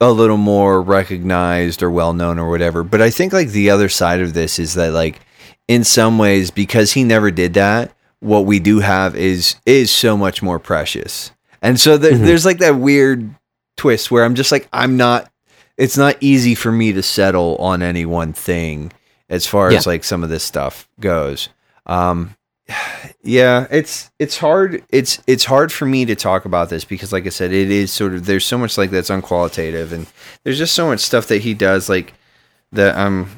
[0.00, 2.82] a little more recognized or well known or whatever.
[2.82, 5.20] But I think, like, the other side of this is that, like,
[5.68, 10.16] in some ways because he never did that what we do have is is so
[10.16, 11.30] much more precious
[11.62, 12.24] and so Mhm.
[12.24, 13.32] there's like that weird
[13.76, 15.30] twist where i'm just like i'm not
[15.76, 18.92] it's not easy for me to settle on any one thing
[19.28, 21.48] as far as like some of this stuff goes.
[21.86, 22.36] Um
[23.24, 27.26] yeah it's it's hard it's it's hard for me to talk about this because like
[27.26, 30.06] i said it is sort of there's so much like that's unqualitative and
[30.44, 32.14] there's just so much stuff that he does like
[32.70, 33.28] that i'm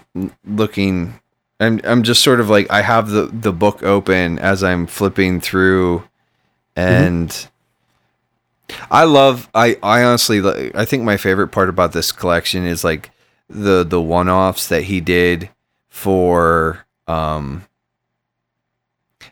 [0.44, 1.18] looking
[1.60, 5.40] I'm I'm just sort of like I have the the book open as I'm flipping
[5.40, 6.04] through,
[6.74, 7.48] and
[8.90, 10.40] I love I I honestly
[10.74, 13.10] I think my favorite part about this collection is like
[13.48, 15.50] the the one offs that he did
[15.88, 17.64] for um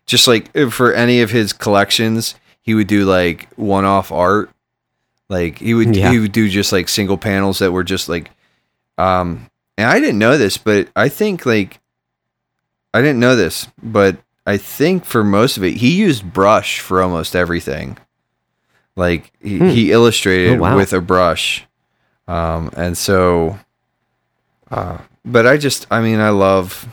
[0.06, 4.50] just like for any of his collections he would do like one off art
[5.28, 6.12] like he would Yeah.
[6.12, 8.30] he would do just like single panels that were just like
[8.98, 11.80] um and I didn't know this but I think like
[12.94, 17.00] I didn't know this, but I think for most of it, he used brush for
[17.00, 17.96] almost everything.
[18.96, 19.68] Like he, Hmm.
[19.68, 20.76] he illustrated Oh, wow.
[20.76, 21.64] with a brush,
[22.28, 23.58] um, and so.
[24.70, 26.86] Uh, but I just, I mean, I love.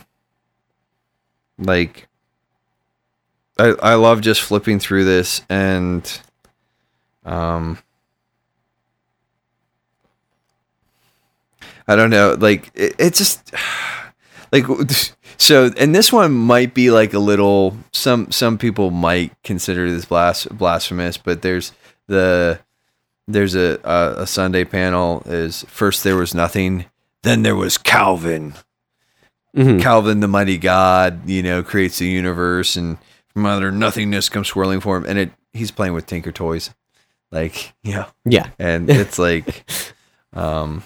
[1.57, 2.07] Like.
[3.57, 6.09] I I love just flipping through this and,
[7.25, 7.77] um.
[11.87, 13.51] I don't know, like it, it just
[14.51, 14.65] like
[15.37, 20.05] so and this one might be like a little some some people might consider this
[20.05, 21.71] blas- blasphemous but there's
[22.09, 22.59] the
[23.27, 26.85] there's a, a a sunday panel is first there was nothing
[27.23, 28.53] then there was calvin
[29.55, 29.81] Mhm.
[29.81, 32.97] calvin the mighty god you know creates the universe and
[33.33, 36.69] from utter nothingness comes swirling for him and it he's playing with tinker toys
[37.31, 38.47] like yeah Yeah.
[38.59, 39.63] and it's like
[40.33, 40.83] um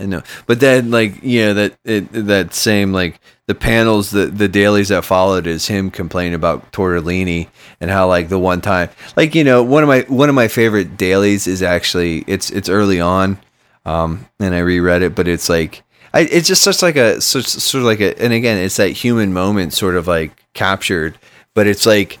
[0.00, 4.26] I know, but then like you know that it, that same like the panels the
[4.26, 7.48] the dailies that followed is him complaining about tortellini
[7.80, 10.48] and how like the one time like you know one of my one of my
[10.48, 13.38] favorite dailies is actually it's it's early on
[13.84, 15.82] um and I reread it but it's like
[16.14, 18.90] I, it's just such like a such sort of like a and again it's that
[18.90, 21.18] human moment sort of like captured
[21.52, 22.18] but it's like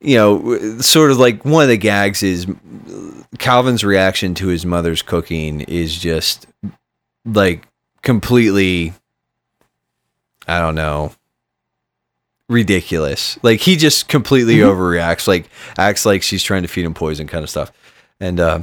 [0.00, 2.46] you know sort of like one of the gags is
[3.38, 6.46] Calvin's reaction to his mother's cooking is just
[7.24, 7.66] like
[8.02, 8.92] completely
[10.50, 11.12] I don't know
[12.48, 13.38] ridiculous.
[13.42, 14.74] Like he just completely Mhm.
[14.74, 15.48] overreacts, like
[15.78, 17.70] acts like she's trying to feed him poison kind of stuff.
[18.18, 18.60] And uh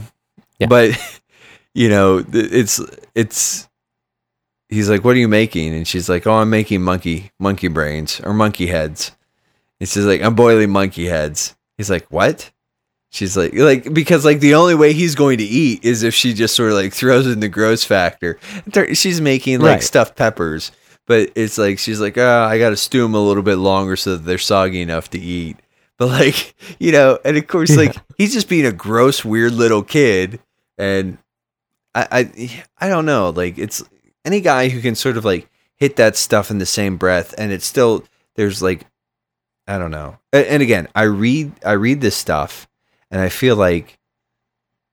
[0.59, 0.67] Yeah.
[0.67, 0.91] but
[1.73, 2.81] you know, it's
[3.15, 3.67] it's
[4.69, 8.19] he's like, "What are you making?" And she's like, "Oh, I'm making monkey monkey brains
[8.23, 9.11] or monkey heads."
[9.79, 12.51] And she's like, "I'm boiling monkey heads." He's like, "What?"
[13.09, 16.33] She's like, like because like the only way he's going to eat is if she
[16.33, 18.38] just sort of like throws in the gross factor.
[18.93, 19.83] She's making like Right.
[19.83, 20.71] stuffed peppers,
[21.07, 23.95] but it's like she's like, oh, I got to stew them a little bit longer
[23.95, 25.57] so that they're soggy enough to eat.
[25.97, 29.81] But like, you know, and of course, like he's just being a gross, weird little
[29.83, 30.39] kid,
[30.77, 31.17] and
[31.95, 33.29] I, I, I don't know.
[33.31, 33.83] Like it's
[34.23, 37.51] any guy who can sort of like hit that stuff in the same breath, and
[37.51, 38.03] it's still
[38.35, 38.85] there's like,
[39.67, 40.17] I don't know.
[40.33, 42.67] A- And again, I read I read this stuff,
[43.09, 43.97] and I feel like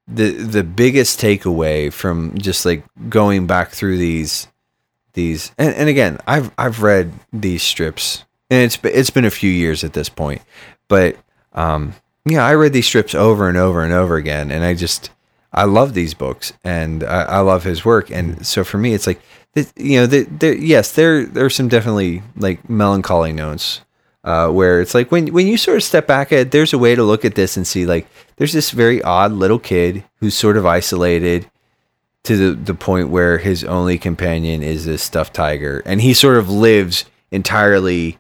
[0.07, 4.49] the the biggest takeaway from just like going back through these
[5.15, 9.51] these and, and again I've I've read these strips and it's it's been a few
[9.51, 10.43] years at this point
[10.89, 11.17] but
[11.53, 11.95] um
[12.27, 15.11] yeah I read these strips over and over and over again and I just
[15.53, 19.07] I love these books and I, I love his work and so for me it's
[19.07, 19.21] like
[19.77, 23.81] you know there yes there there's some definitely like melancholy notes
[24.25, 26.95] uh, where it's like when when you sort of step back at, there's a way
[26.95, 28.07] to look at this and see like
[28.37, 31.49] there's this very odd little kid who's sort of isolated
[32.25, 36.37] to the the point where his only companion is this stuffed tiger, and he sort
[36.39, 38.19] of lives entirely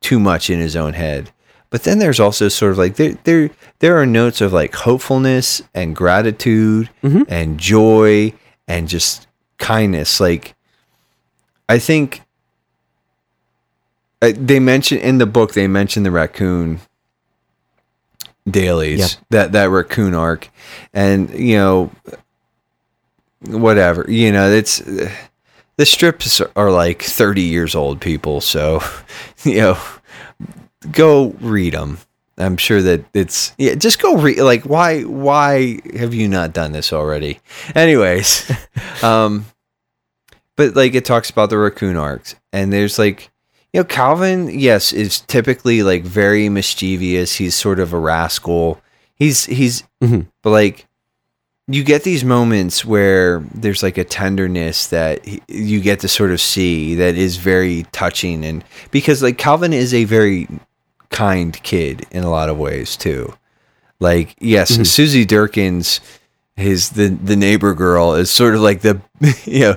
[0.00, 1.30] too much in his own head.
[1.70, 3.50] But then there's also sort of like there there
[3.80, 7.24] there are notes of like hopefulness and gratitude Mhm.
[7.28, 8.32] and joy
[8.66, 9.26] and just
[9.58, 10.20] kindness.
[10.20, 10.54] Like
[11.68, 12.22] I think
[14.22, 16.80] uh, they mention in the book they mention the raccoon
[18.48, 19.06] dailies Yeah.
[19.30, 20.48] that that raccoon arc
[20.94, 21.90] and you know
[23.46, 24.78] whatever you know it's
[25.76, 28.80] the strips are like 30 years old people so
[29.44, 29.78] you know
[30.92, 31.98] go read them
[32.38, 36.72] i'm sure that it's yeah just go read like why why have you not done
[36.72, 37.38] this already?
[37.74, 38.50] Anyways
[39.02, 39.44] um
[40.56, 43.30] but like it talks about the raccoon arcs and there's like
[43.72, 47.36] you know calvin yes is typically like very mischievous.
[47.36, 48.80] He's sort of a rascal.
[49.14, 50.26] He's he's Mhm.
[50.42, 50.86] but like
[51.70, 56.40] you get these moments where there's like a tenderness that you get to sort of
[56.40, 60.48] see that is very touching and because like calvin is a very
[61.10, 63.32] kind kid in a lot of ways too
[64.00, 64.86] like yes Mhm.
[64.86, 66.00] susie Derkins
[66.56, 69.00] his the the neighbor girl is sort of like the
[69.44, 69.76] you know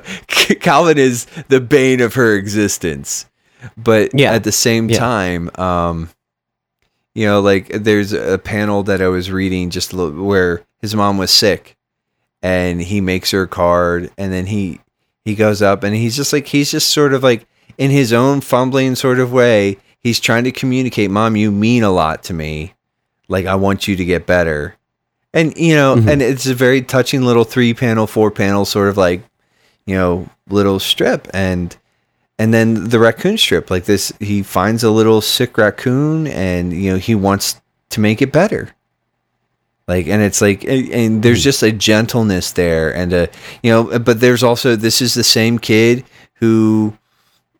[0.61, 3.25] calvin is the bane of her existence
[3.77, 4.31] but Yeah.
[4.33, 4.97] at the same Yeah.
[4.99, 6.09] time um
[7.15, 11.31] you know like there's a panel that i was reading just where his mom was
[11.31, 11.75] sick
[12.41, 14.79] and he makes her a card and then he
[15.25, 17.45] he goes up and he's just like he's just sort of like
[17.77, 21.91] in his own fumbling sort of way he's trying to communicate mom you mean a
[21.91, 22.73] lot to me.
[23.27, 24.75] Like i want you to get better.
[25.33, 26.09] And you know Mhm.
[26.11, 29.21] and it's a very touching little three panel four panel sort of like
[29.85, 31.27] you know little strip.
[31.33, 31.75] And
[32.39, 36.91] and then the raccoon strip like this he finds a little sick raccoon and you
[36.91, 37.61] know he wants
[37.91, 38.69] to make it better
[39.87, 41.49] like and it's like and there's hmm.
[41.49, 43.29] just a gentleness there and a
[43.63, 46.03] you know but there's also this is the same kid
[46.35, 46.93] who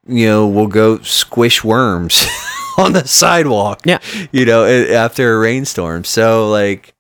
[0.08, 2.26] you know will go squish worms
[2.78, 4.00] on the sidewalk Yeah.
[4.32, 6.04] you know after a rainstorm.
[6.04, 6.94] So like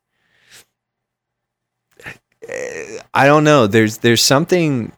[3.13, 3.67] i don't know.
[3.67, 4.91] There's there's something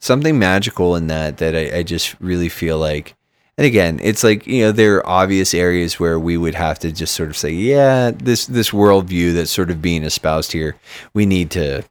[0.00, 3.16] something magical in that that I, I just really feel like
[3.58, 6.90] and again it's like you know there are obvious areas where we would have to
[6.92, 10.76] just sort of say yeah this this worldview that's sort of being espoused here
[11.14, 11.82] we need to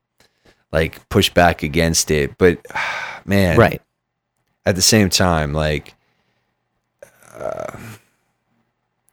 [0.72, 2.58] like push back against it but
[3.26, 3.82] man Right.
[4.66, 5.94] at the same time like
[7.36, 7.78] uh,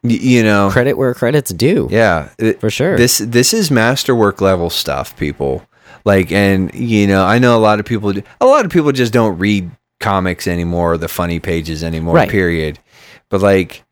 [0.02, 1.88] you know Credit where credit's due.
[1.90, 2.96] yeah it- For sure.
[2.96, 5.66] this this is masterwork level stuff, people.
[6.06, 8.14] Like, and you know, I know a lot of people.
[8.40, 9.70] A lot of people just don't read
[10.00, 12.14] comics anymore, or the funny pages anymore.
[12.16, 12.28] Right.
[12.28, 12.78] Period.
[13.28, 13.84] But like,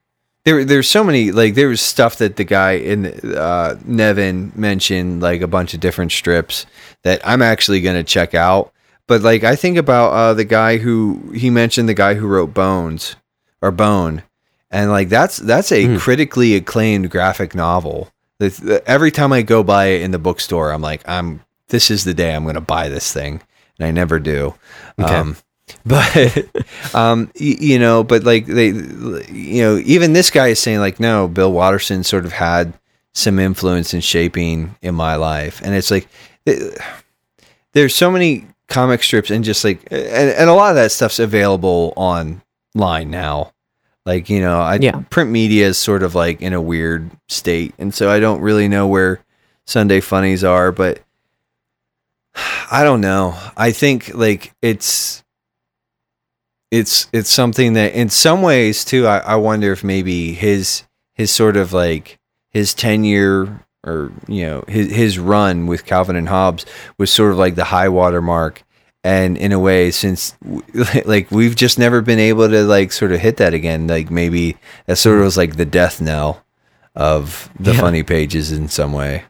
[0.44, 1.30] there there's so many.
[1.30, 3.06] Like, there was stuff that the guy in
[3.36, 6.66] uh, Nevin mentioned, like a bunch of different strips
[7.02, 8.72] that I'm actually gonna check out.
[9.06, 12.52] But like, I think about uh, the guy who he mentioned, the guy who wrote
[12.52, 13.16] Bones
[13.62, 14.22] or Bone,
[14.70, 15.98] and like that's that's a Mm.
[16.00, 18.08] critically acclaimed graphic novel.
[18.38, 21.90] The- the- Every time I go by it in the bookstore, I'm like, I'm this
[21.90, 23.42] is the day I'm going to buy this thing,
[23.78, 24.54] and I never do.
[24.98, 25.14] Okay.
[25.14, 25.36] Um,
[25.86, 26.46] but
[26.94, 31.00] um, y- you know, but like they, you know, even this guy is saying like,
[31.00, 32.72] no, Bill Watterson sort of had
[33.14, 36.08] some influence in shaping in my life, and it's like
[36.46, 36.74] th-
[37.72, 41.18] there's so many comic strips and just like and, and a lot of that stuff's
[41.18, 42.40] available online
[43.10, 43.52] now.
[44.06, 45.02] Like you know i Yeah.
[45.10, 47.74] print media is sort of like in a weird state.
[47.78, 49.20] And so i don't really know where
[49.66, 51.00] sunday funnies are but
[52.70, 53.36] i don't know.
[53.56, 55.22] I think like it's
[56.70, 60.82] it's it's something that in some ways too i, I wonder if maybe his
[61.14, 62.18] his sort of like
[62.50, 66.66] his tenure or you know his his run with calvin and hobbes
[66.98, 68.62] was sort of like the high water mark.
[69.04, 70.34] And in a way since
[71.04, 73.86] like we've just never been able to like sort of hit that again.
[73.86, 74.56] Like maybe
[74.86, 76.44] that sort of was like the death knell
[76.96, 77.80] of the Yeah.
[77.80, 79.22] funny pages in some way.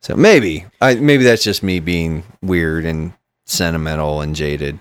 [0.00, 0.64] So maybe.
[0.80, 3.12] I maybe that's just me being weird and
[3.44, 4.78] sentimental and jaded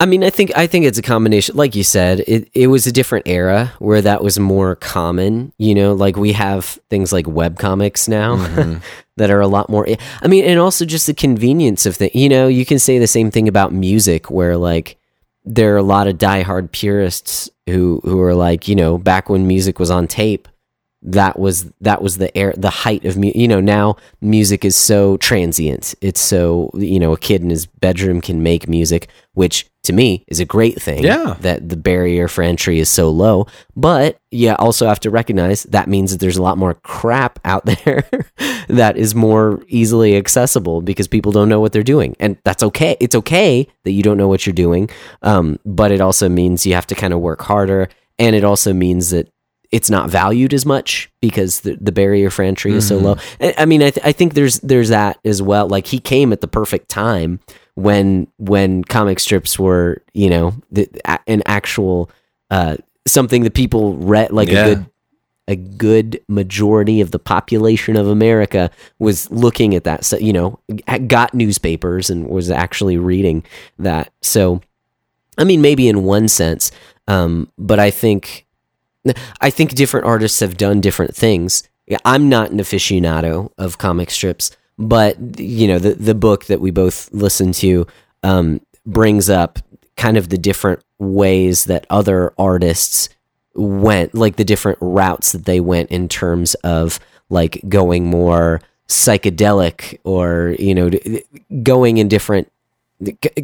[0.00, 1.56] I mean, I think I think it's a combination.
[1.56, 5.52] Like you said, it it was a different era where that was more common.
[5.58, 8.80] You know, like we have things like web comics now Mhm.
[9.16, 9.88] that are a lot more.
[10.22, 12.12] I mean, and also just the convenience of the.
[12.14, 14.96] You know, you can say the same thing about music, where like
[15.44, 19.48] there are a lot of diehard purists who who are like, you know, back when
[19.48, 20.46] music was on tape,
[21.02, 24.74] that was that was the air the height of mu- you know now music is
[24.74, 25.94] so transient.
[26.00, 30.24] It's so you know a kid in his bedroom can make music which to me
[30.26, 31.36] is a great thing Yeah.
[31.42, 33.46] that the barrier for entry is so low.
[33.76, 37.64] But yeah also have to recognize that means that there's a lot more crap out
[37.84, 38.08] there
[38.68, 42.16] that is more easily accessible because people don't know what they're doing.
[42.18, 42.96] And that's okay.
[42.98, 44.90] It's okay that you don't know what you're doing.
[45.22, 47.88] Um, but it also means you have to kind of work harder.
[48.18, 49.30] And it also means that
[49.70, 53.16] it's not valued as much because the, the barrier for entry is so low.
[53.40, 55.68] I I mean, I, th- I think there's there's that as well.
[55.68, 57.40] Like he came at the perfect time
[57.74, 62.10] when when comic strips were you know the, a, an actual
[62.50, 64.64] uh, something that people read like Yeah.
[64.66, 64.86] a good
[65.48, 70.04] a good majority of the population of America was looking at that.
[70.04, 70.58] So you know,
[71.06, 73.44] got newspapers and was actually reading
[73.78, 74.12] that.
[74.22, 74.60] So
[75.36, 76.70] I mean, maybe in one sense,
[77.06, 78.46] um, but I think
[79.40, 81.62] I think different artists have done different things.
[82.04, 86.70] I'm not an aficionado of comic strips, but you know, the the book that we
[86.70, 87.86] both listened to
[88.22, 89.58] um, brings up
[89.96, 93.08] kind of the different ways that other artists
[93.54, 97.00] went, like the different routes that they went in terms of
[97.30, 100.90] like going more psychedelic or you know
[101.62, 102.50] going in different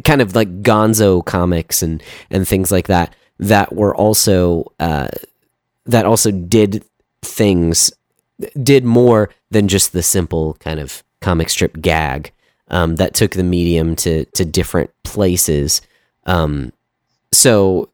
[0.03, 2.01] kind of like gonzo comics and
[2.31, 5.07] and things like that that were also uh,
[5.85, 6.83] that also did
[7.21, 7.91] things
[8.61, 12.31] did more than just the simple kind of comic strip gag
[12.67, 15.81] um, that took the medium to to different places.
[16.25, 16.71] Um,
[17.31, 17.89] so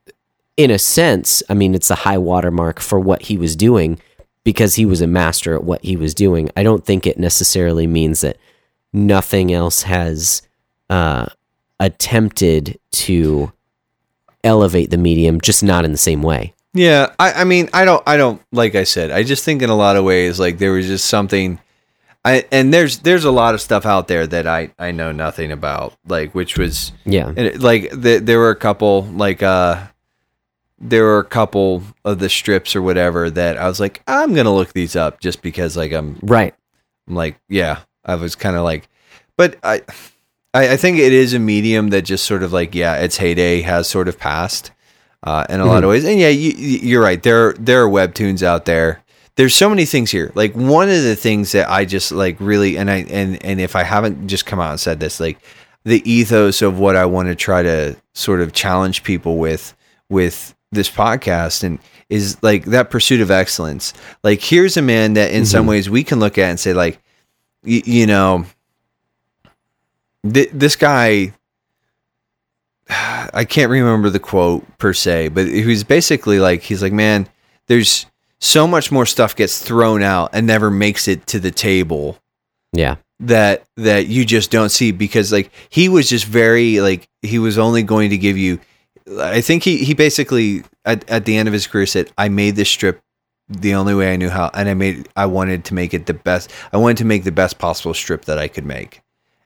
[0.57, 3.97] in a sense i mean it's a high watermark for what he was doing
[4.43, 6.49] because he was a master at what he was doing.
[6.55, 8.37] I don't think it necessarily means that
[8.91, 10.41] nothing else has
[10.89, 11.27] uh,
[11.79, 13.51] attempted to
[14.43, 18.01] elevate the medium just not in the same way Yeah, I, I mean, I don't,
[18.07, 20.72] I don't, like I said, I just think in a lot of ways, like there
[20.72, 21.59] was just something,
[22.24, 25.51] I, and there's, there's a lot of stuff out there that I, I know nothing
[25.51, 27.28] about, like, which was, yeah.
[27.28, 29.86] and it, like, the, there were a couple, like, uh,
[30.80, 34.45] there were a couple of the strips or whatever that I was like, I'm going
[34.45, 36.55] to look these up just because, like, I'm, right.
[37.07, 38.88] I'm like, yeah, I was kind of like,
[39.36, 39.82] but I,
[40.53, 43.61] I, I think it is a medium that just sort of like, yeah, its heyday
[43.61, 44.72] has sort of passed
[45.24, 46.03] uh, in a lot of ways.
[46.05, 47.22] And yeah, you, you're right.
[47.22, 49.03] There, there are webtoons out there.
[49.36, 50.32] There's so many things here.
[50.36, 53.76] Like one of the things that I just like really, and I, and, and if
[53.76, 55.39] I haven't just come out and said this, like
[55.84, 59.74] the ethos of what I want to try to sort of challenge people with,
[60.09, 63.93] with this podcast and is like that pursuit of excellence.
[64.24, 66.99] Like here's a man that in some ways we can look at and say like,
[67.63, 68.45] y- you know,
[70.30, 71.34] th- this guy
[72.91, 77.29] I can't remember the quote per se, but he was basically like he's like, man,
[77.67, 78.05] there's
[78.41, 82.17] so much more stuff gets thrown out and never makes it to the table
[82.73, 82.95] yeah.
[83.19, 87.57] that that you just don't see because like he was just very like he was
[87.57, 88.59] only going to give you
[89.19, 92.55] I think he he basically at, at the end of his career said I made
[92.55, 92.99] this strip
[93.47, 96.13] the only way I knew how and I made I wanted to make it the
[96.13, 99.01] best I wanted to make the best possible strip that I could make.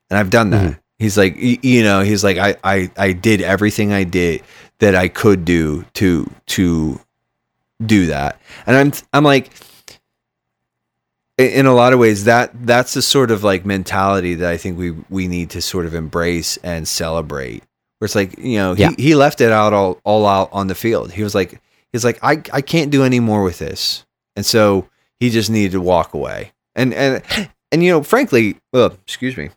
[0.10, 0.80] And I've done that mm-hmm.
[1.00, 4.42] He's like you know he's like I, I I did everything I did
[4.80, 7.00] that I could do to to
[7.86, 9.50] do that and I'm I'm like
[11.38, 14.78] in- a lot of ways that that's the sort of like mentality that I think
[14.78, 17.64] we we need to sort of embrace and celebrate.
[18.00, 18.92] Where it's like you know Yeah.
[18.98, 21.12] he, he left it out all all out on the field.
[21.12, 24.88] He was like he's like I I can't do any more with this, and so
[25.20, 26.54] he just needed to walk away.
[26.76, 27.22] And and
[27.72, 29.50] and you know frankly, uh, excuse me,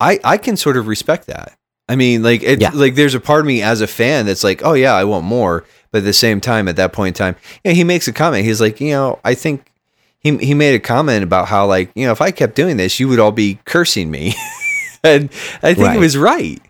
[0.00, 1.56] I I can sort of respect that.
[1.88, 2.70] I mean, like it's Yeah.
[2.72, 5.24] like there's a part of me as a fan that's like, oh yeah, I want
[5.24, 5.64] more.
[5.92, 8.12] But at the same time, at that point in time, you know, he makes a
[8.12, 8.44] comment.
[8.44, 9.72] He's like, you know, I think
[10.20, 13.00] he he made a comment about how like you know if I kept doing this,
[13.00, 14.34] you would all be cursing me,
[15.04, 15.30] and
[15.62, 15.92] I think Right.
[15.94, 16.60] he was right.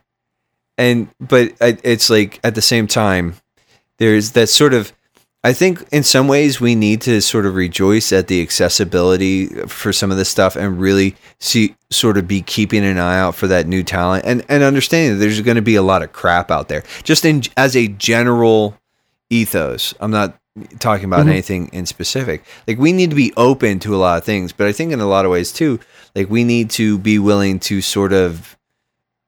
[0.78, 3.34] And but I, it's like at the same time,
[3.98, 4.92] there's that sort of.
[5.42, 9.90] I think in some ways we need to sort of rejoice at the accessibility for
[9.92, 13.46] some of this stuff and really see sort of be keeping an eye out for
[13.46, 16.50] that new talent and and understanding that there's going to be a lot of crap
[16.50, 18.76] out there just in as a general
[19.30, 19.94] ethos.
[20.00, 20.36] I'm not
[20.78, 21.30] talking about Mhm.
[21.30, 22.44] anything in specific.
[22.68, 25.00] Like we need to be open to a lot of things, but I think in
[25.00, 25.80] a lot of ways too,
[26.14, 28.56] like we need to be willing to sort of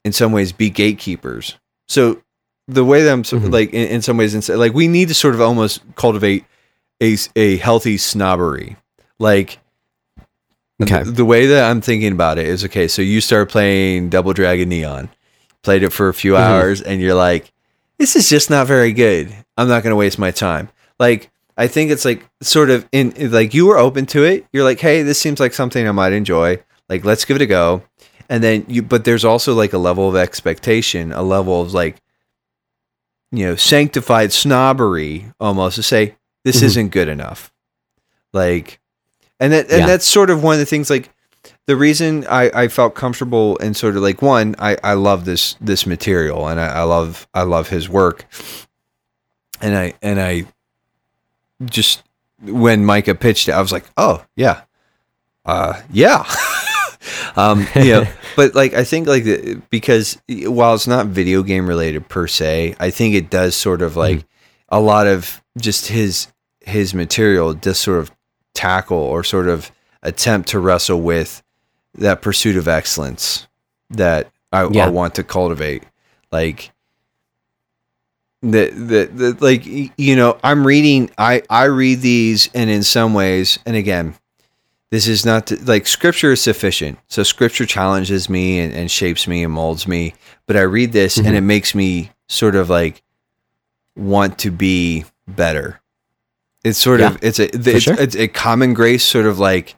[0.04, 1.56] in some ways be gatekeepers.
[1.88, 2.21] So
[2.68, 3.52] the way that I'm so- Mhm.
[3.52, 6.44] like in, in some ways, like we need to sort of almost cultivate
[7.02, 8.76] a a healthy snobbery.
[9.18, 9.58] Like
[10.82, 11.02] Okay.
[11.04, 12.88] the, the way that I'm thinking about it is okay.
[12.88, 15.10] So you start playing Double Dragon Neon,
[15.62, 16.38] played it for a few Mhm.
[16.40, 17.52] hours, and you're like,
[17.98, 19.32] this is just not very good.
[19.56, 20.70] I'm not going to waste my time.
[20.98, 24.46] Like, I think it's like sort of in like you were open to it.
[24.52, 26.58] You're like, hey, this seems like something I might enjoy.
[26.88, 27.82] Like, let's give it a go.
[28.28, 31.96] And then you, but there's also like a level of expectation, a level of like,
[33.32, 36.14] you know, sanctified snobbery almost to say
[36.44, 36.64] this Mhm.
[36.64, 37.50] isn't good enough.
[38.32, 38.78] Like,
[39.40, 39.86] and that and Yeah.
[39.86, 41.10] that's sort of one of the things like
[41.66, 45.56] the reason I, I felt comfortable and sort of like one I, I love this
[45.60, 48.26] this material and I, I love I love his work
[49.60, 50.44] and I and I
[51.64, 52.02] just
[52.42, 54.62] when Micah pitched it I was like oh yeah
[55.44, 56.24] uh yeah
[57.36, 58.04] um you know
[58.36, 59.24] but like I think like
[59.70, 63.96] because while it's not video game related per se I think it does sort of
[63.96, 64.24] like
[64.68, 66.28] a lot of just his
[66.60, 68.10] his material does sort of
[68.54, 69.70] tackle or sort of
[70.02, 71.42] attempt to wrestle with
[71.94, 73.46] that pursuit of excellence
[73.90, 74.86] that I, Yeah.
[74.86, 75.82] I want to cultivate.
[76.30, 76.72] Like
[78.40, 83.14] the, the the like you know, I'm reading I I read these and in some
[83.14, 84.14] ways and again
[84.92, 86.98] this is not to, like scripture is sufficient.
[87.08, 90.12] So scripture challenges me and, and shapes me and molds me.
[90.46, 91.26] But I read this Mhm.
[91.28, 93.02] and it makes me sort of like
[93.96, 95.80] want to be better.
[96.62, 97.96] It's sort Yeah, of it's a it's, sure.
[97.98, 99.76] it's a common grace sort of like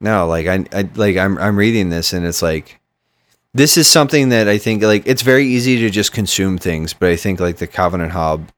[0.00, 2.80] no like I, I like I'm I'm reading this and it's like
[3.52, 7.10] this is something that I think like it's very easy to just consume things, but
[7.10, 8.50] I think like the Calvin and Hobbes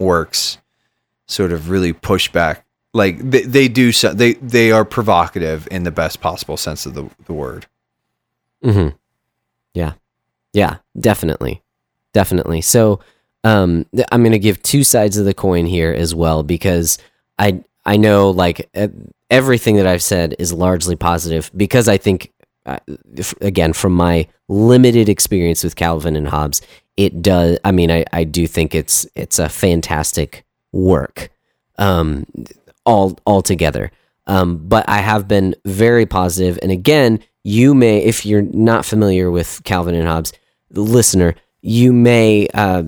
[0.00, 0.58] works
[1.28, 2.66] sort of really push back.
[2.94, 6.94] Like they, they do so they they are provocative in the best possible sense of
[6.94, 7.66] the, the word.
[8.62, 8.88] hmm
[9.74, 9.94] Yeah.
[10.52, 11.62] Yeah, definitely.
[12.12, 12.60] Definitely.
[12.60, 13.00] So
[13.44, 16.98] um I'm to give two sides of the coin here as well because
[17.38, 18.70] I I know like
[19.30, 22.30] everything that I've said is largely positive because I think
[22.66, 22.78] uh,
[23.40, 26.60] again from my limited experience with Calvin and Hobbes
[26.98, 31.30] it does I mean I I do think it's it's a fantastic work
[31.78, 32.26] um
[32.84, 33.90] all altogether
[34.26, 36.58] um but I have been very positive.
[36.62, 40.32] and again you may if you're not familiar with Calvin and Hobbes
[40.70, 42.82] listener you may uh,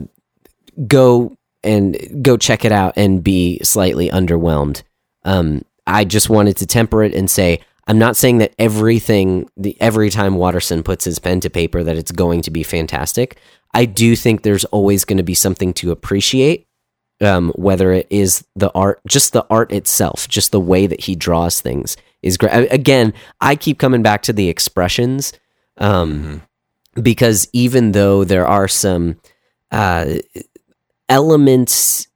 [0.87, 4.83] go and go check it out and be slightly underwhelmed.
[5.25, 9.77] Um, I just wanted to temper it and say I'm not saying that everything the
[9.81, 13.39] every time Watterson puts his pen to paper that it's going to be fantastic.
[13.73, 16.67] I do think there's always going to be something to appreciate,
[17.21, 21.15] um, whether it is the art, just the art itself, just the way that he
[21.15, 22.73] draws things is great.
[22.73, 25.33] Again, I keep coming back to the expressions.
[25.79, 26.43] Um,
[27.01, 29.17] because even though there are some
[29.71, 30.17] uh,
[31.09, 32.07] elements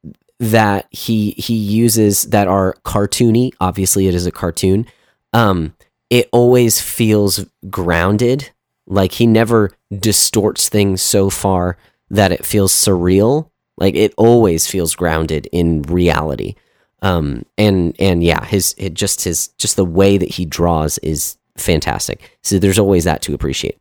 [0.41, 4.87] that he he uses that are cartoony, obviously it is a cartoon.
[5.33, 5.75] Um,
[6.11, 8.51] it always feels grounded.
[8.87, 11.77] Like he never distorts things so far
[12.09, 13.51] that it feels surreal.
[13.79, 16.55] Like it always feels grounded in reality.
[17.01, 21.37] Um, and and yeah, his it just his just the way that he draws is
[21.57, 22.37] fantastic.
[22.43, 23.79] So there's always that to appreciate.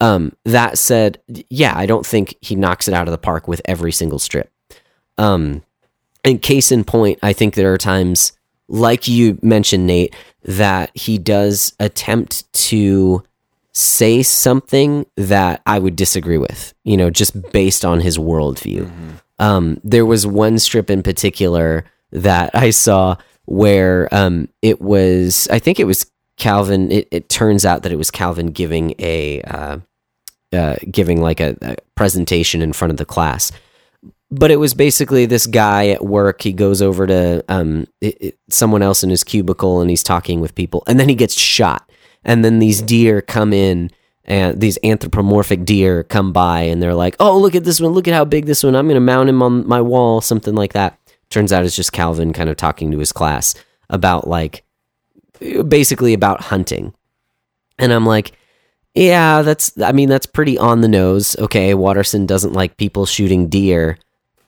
[0.00, 1.20] Um, that said,
[1.50, 4.50] yeah, I don't think he knocks it out of the park with every single strip.
[5.18, 5.62] Um,
[6.24, 8.32] and case in point, I think there are times,
[8.68, 13.22] like you mentioned, Nate, that he does attempt to
[13.72, 18.90] say something that I would disagree with, you know, just based on his worldview.
[19.40, 23.16] Um, there was one strip in particular that I saw
[23.46, 26.92] where um, it was, I think it was Calvin.
[26.92, 29.78] It, it turns out that it was Calvin giving a uh,
[30.52, 33.50] uh, giving like a, a presentation in front of the class.
[34.30, 36.42] But it was basically this guy at work.
[36.42, 40.40] He goes over to um, it, it- someone else in his cubicle and he's talking
[40.40, 41.90] with people, and then he gets shot.
[42.24, 43.90] And then these deer come in,
[44.30, 47.90] and these anthropomorphic deer come by, and they're like, "Oh, look at this one!
[47.92, 48.76] Look at how big this one!
[48.76, 50.98] I'm going to mount him on my wall." Something like that.
[51.30, 53.56] Turns out it's just Calvin kind of talking to his class
[53.90, 54.64] about like
[55.68, 56.94] basically about hunting.
[57.78, 58.32] And I'm like,
[58.94, 61.36] yeah, that's I mean that's pretty on the nose.
[61.38, 63.98] Okay, Watterson doesn't like people shooting deer.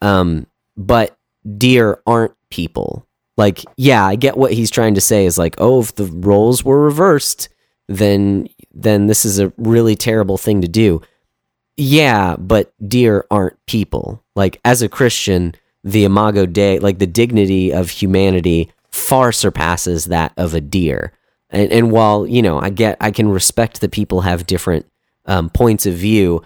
[0.01, 0.47] Um
[0.77, 1.17] but
[1.59, 3.07] deer aren't people.
[3.37, 6.65] Like, yeah, I get what he's trying to say is like, oh, if the roles
[6.65, 7.49] were reversed,
[7.89, 11.03] then then this is a really terrible thing to do.
[11.77, 14.23] Yeah, but deer aren't people.
[14.35, 15.55] Like as a Christian,
[15.85, 21.13] the imago dei, like the dignity of humanity far surpasses that of a deer.
[21.51, 24.87] And, and while, you know, I get I can respect that people have different
[25.27, 26.43] um, points of view,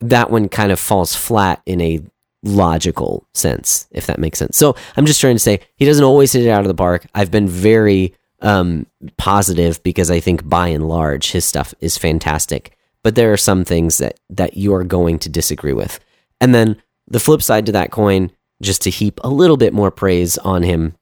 [0.00, 2.00] that one kind of falls flat in a
[2.42, 4.56] logical sense, if that makes sense.
[4.56, 7.06] So I'm just trying to say he doesn't always hit it out of the park.
[7.14, 8.86] I've been very um,
[9.16, 12.76] positive because I think by and large his stuff is fantastic.
[13.02, 16.00] But there are some things that that you are going to disagree with.
[16.40, 19.90] And then the flip side to that coin, just to heap a little bit more
[19.90, 20.94] praise on him,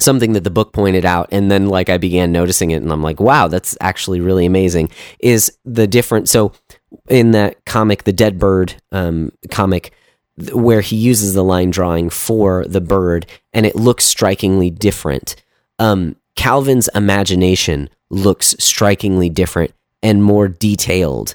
[0.00, 3.02] something that the book pointed out and then like I began noticing it and I'm
[3.02, 6.52] like, wow, that's actually really amazing is the different so
[7.08, 9.92] in that comic, the Dead Bird um, comic,
[10.52, 15.34] where he uses the line drawing for the bird and it looks strikingly different.
[15.78, 19.74] Um, Calvin's imagination looks strikingly different
[20.04, 21.34] and more detailed.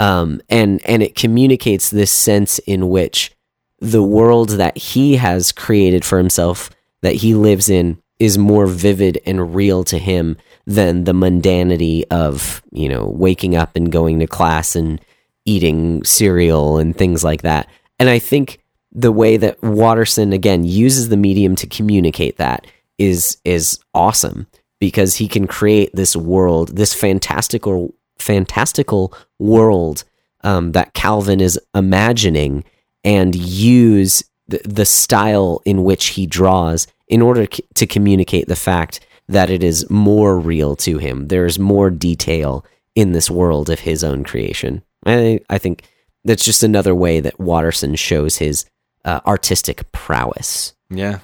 [0.00, 3.30] Um, and and it communicates this sense in which
[3.78, 6.68] the world that he has created for himself
[7.00, 10.36] that he lives in is more vivid and real to him
[10.66, 15.00] than the mundanity of you know waking up and going to class and
[15.44, 17.68] eating cereal and things like that
[17.98, 18.60] and i think
[18.92, 22.66] the way that watterson again uses the medium to communicate that
[23.00, 24.46] is is awesome
[24.78, 30.04] because he can create this world this fantastical fantastical world
[30.42, 32.62] um, that calvin is imagining
[33.02, 39.00] and use the, the style in which he draws in order to communicate the fact
[39.28, 41.28] that it is more real to him.
[41.28, 42.64] There's more detail
[42.94, 44.82] in this world of his own creation.
[45.06, 45.84] I, I think
[46.24, 48.66] that's just another way that Watterson shows his
[49.04, 50.74] uh, artistic prowess.
[50.90, 51.20] Yeah.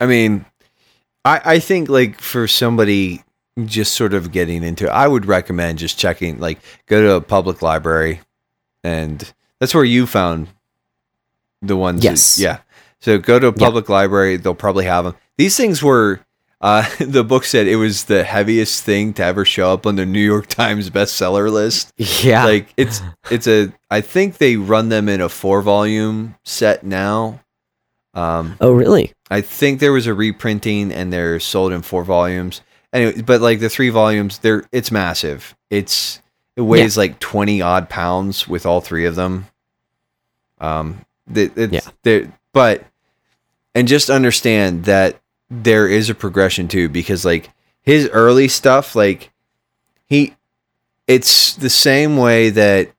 [0.00, 0.46] I mean,
[1.24, 3.22] I, I think like for somebody
[3.64, 7.20] just sort of getting into it, I would recommend just checking, like, go to a
[7.20, 8.20] public library
[8.84, 10.48] and that's where you found
[11.60, 12.00] the ones.
[12.02, 12.38] that- Yes.
[12.38, 12.58] yeah.
[13.00, 14.36] So go to a public library.
[14.36, 15.14] They'll probably have them.
[15.36, 16.20] These things were,
[16.60, 20.06] uh, the book said it was the heaviest thing to ever show up on the
[20.06, 21.92] New York Times bestseller list.
[21.96, 22.44] Yeah.
[22.44, 27.40] Like it's, it's a, I think they run them in a four volume set now.
[28.18, 29.12] Um, oh, really?
[29.30, 32.62] I think there was a reprinting and they're sold in four volumes.
[32.92, 35.54] Anyway, but like the three volumes, they're it's massive.
[35.70, 36.20] It's
[36.56, 39.46] it weighs like twenty odd pounds with all three of them.
[40.60, 42.26] Um, the, it's, Yeah.
[42.52, 42.84] but
[43.74, 45.20] and just understand that
[45.50, 47.50] there is a progression too, because like
[47.82, 49.30] his early stuff, like
[50.06, 50.34] he,
[51.06, 52.90] it's the same way that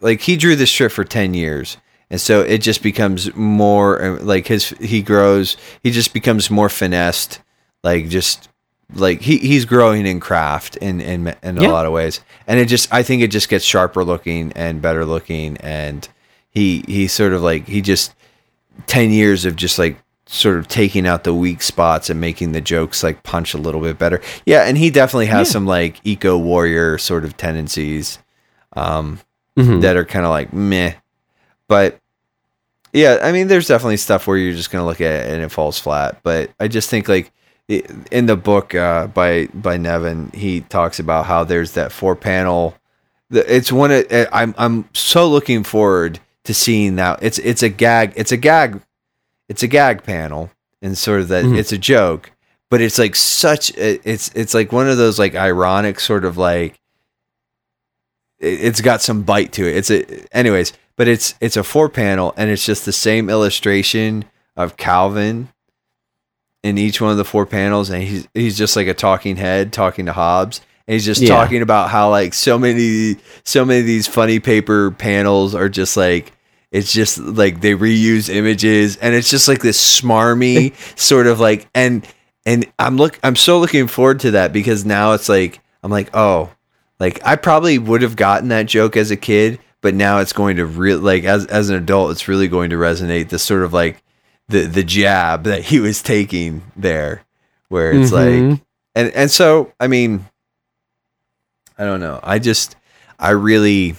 [0.00, 1.78] like he drew this strip for 10 years
[2.10, 6.68] and so it just becomes more uh, like his he grows he just becomes more
[6.68, 7.40] finessed
[7.84, 8.48] like just
[8.94, 11.68] like he, he's growing in craft in in, in a Yeah.
[11.68, 15.04] lot of ways and it just i think it just gets sharper looking and better
[15.04, 16.08] looking and
[16.50, 18.14] he he sort of like he just
[18.86, 22.60] 10 years of just like sort of taking out the weak spots and making the
[22.60, 25.52] jokes like punch a little bit better yeah and he definitely has Yeah.
[25.52, 28.18] some like eco warrior sort of tendencies
[28.74, 29.20] um
[29.58, 29.80] Mhm.
[29.82, 30.92] that are kind of like meh.
[31.68, 32.00] But
[32.92, 35.50] yeah, I mean, there's definitely stuff where you're just gonna look at it and it
[35.50, 36.18] falls flat.
[36.22, 37.30] But I just think like
[37.68, 42.74] in the book uh, by by Nevin, he talks about how there's that four panel.
[43.30, 43.90] It's one.
[43.92, 47.18] of- eh, I'm I'm so looking forward to seeing that.
[47.22, 48.14] It's it's a gag.
[48.16, 48.80] It's a gag.
[49.50, 50.50] It's a gag panel,
[50.80, 51.58] and sort of that Mhm.
[51.58, 52.30] it's a joke.
[52.70, 53.70] But it's like such.
[53.76, 56.78] a- It's it's like one of those like ironic sort of like
[58.38, 59.76] it- it's got some bite to it.
[59.76, 60.04] It's a
[60.36, 64.26] anyways, but it's it's a four panel and it's just the same illustration
[64.56, 65.48] of Calvin
[66.62, 69.72] in each one of the four panels and he's he's just like a talking head
[69.72, 71.28] talking to Hobbes and he's just Yeah.
[71.28, 75.96] talking about how like so many so many of these funny paper panels are just
[75.96, 76.32] like
[76.72, 81.68] it's just like they reuse images and it's just like this smarmy sort of like
[81.74, 82.06] and
[82.44, 86.10] and I'm look I'm so looking forward to that because now it's like I'm like
[86.14, 86.50] oh
[86.98, 90.56] like I probably would have gotten that joke as a kid, but now it's going
[90.56, 93.28] to really like as as an adult, it's really going to resonate.
[93.28, 94.02] The sort of like
[94.48, 97.22] the the jab that he was taking there,
[97.68, 98.60] where it's like Mhm.
[98.94, 100.26] and and so I mean,
[101.78, 102.18] I don't know.
[102.22, 102.76] I just
[103.18, 103.94] I really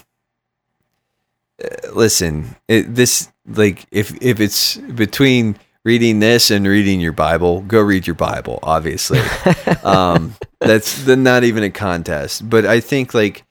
[1.64, 2.56] uh, listen.
[2.68, 8.06] It, this like if if it's between reading this and reading your Bible, go read
[8.08, 8.60] your Bible.
[8.64, 9.20] Obviously,
[9.84, 12.50] um, that's the, not even a contest.
[12.50, 13.44] But I think like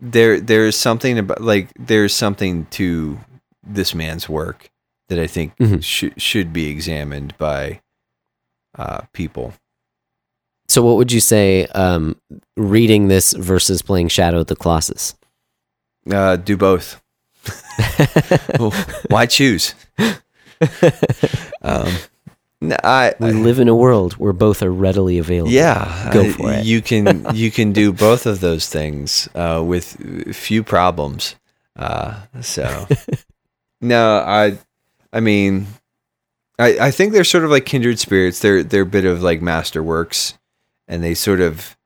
[0.00, 3.18] there there's something about like there's something to
[3.66, 4.70] this man's work
[5.08, 5.82] that I think Mhm.
[5.82, 7.80] should should be examined by
[8.78, 9.54] uh, people.
[10.68, 12.16] So, what would you say um,
[12.56, 15.14] reading this versus playing Shadow of the Colossus?
[16.10, 17.00] Uh, do both.
[18.58, 18.72] Well,
[19.08, 19.74] why choose?
[21.62, 21.92] um,
[22.60, 25.52] I, we live in a world where both are readily available.
[25.52, 26.64] yeah, Go for it.
[26.64, 31.36] You can you can do both of those things uh, with few problems.
[31.76, 32.86] Uh, so
[33.80, 34.58] no, I
[35.12, 35.68] I mean,
[36.58, 38.40] I I think they're sort of like kindred spirits.
[38.40, 40.36] They're they're a bit of like masterworks,
[40.88, 41.76] and they sort of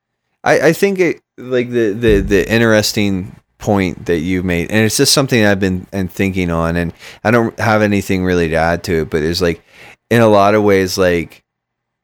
[0.43, 4.97] I I think it like the the the interesting point that you made, and it's
[4.97, 8.83] just something I've been and thinking on, and I don't have anything really to add
[8.85, 9.63] to it, but it's like
[10.13, 11.43] in a lot of ways like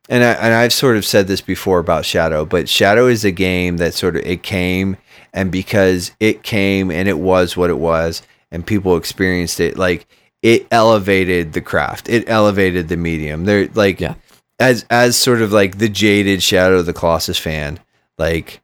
[0.08, 3.30] and I, and I've sort of said this before about Shadow, but Shadow is a
[3.30, 4.96] game that sort of it came
[5.34, 10.06] and because it came and it was what it was and people experienced it like
[10.40, 12.08] it elevated the craft.
[12.08, 13.44] It elevated the medium.
[13.44, 14.14] There like Yeah.
[14.58, 17.78] as as sort of like the jaded Shadow of the Colossus fan,
[18.16, 18.62] like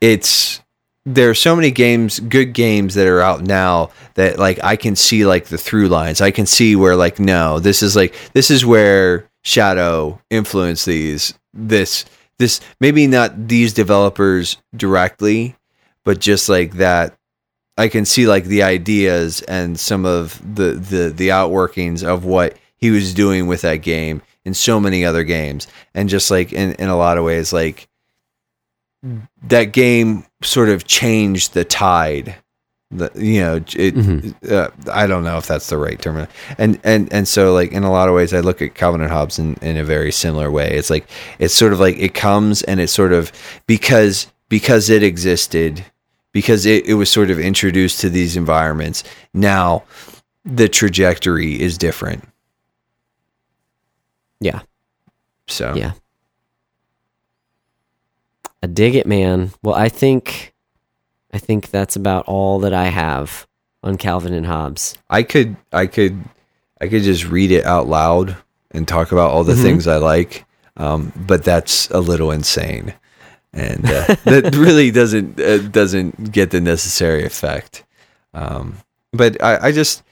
[0.00, 0.60] it's
[1.06, 4.96] there are so many games, good games that are out now that like I can
[4.96, 6.20] see like the through lines.
[6.20, 11.34] I can see where like no, this is like this is where Shadow influenced these
[11.52, 12.06] this
[12.38, 15.56] this maybe not these developers directly,
[16.04, 17.14] but just like that
[17.76, 22.56] I can see like the ideas and some of the the the outworkings of what
[22.76, 26.72] he was doing with that game in so many other games and just like in
[26.74, 27.88] in a lot of ways like
[29.48, 32.34] that game sort of changed the tide
[32.90, 34.50] the, you know it Mhm.
[34.50, 36.26] uh, i don't know if that's the right term
[36.58, 39.10] and and and so like in a lot of ways i look at calvin and
[39.10, 41.06] hobbes in, in a very similar way it's like
[41.38, 43.32] it's sort of like it comes and it's sort of
[43.66, 45.84] because because it existed
[46.32, 49.02] because it, it was sort of introduced to these environments
[49.32, 49.82] now
[50.44, 52.22] the trajectory is different
[54.40, 54.60] Yeah.
[55.48, 55.92] so Yeah.
[58.64, 59.50] I dig it, man.
[59.62, 60.54] Well, I think
[61.34, 63.46] I think that's about all that I have
[63.82, 64.96] on Calvin and Hobbes.
[65.10, 66.24] I could I could
[66.80, 68.36] I could just read it out loud
[68.70, 69.62] and talk about all the Mhm.
[69.62, 70.46] things I like,
[70.78, 72.94] um, but that's a little insane,
[73.52, 77.84] and uh, that really doesn't uh, doesn't get the necessary effect.
[78.32, 78.78] Um,
[79.12, 80.02] but I, I just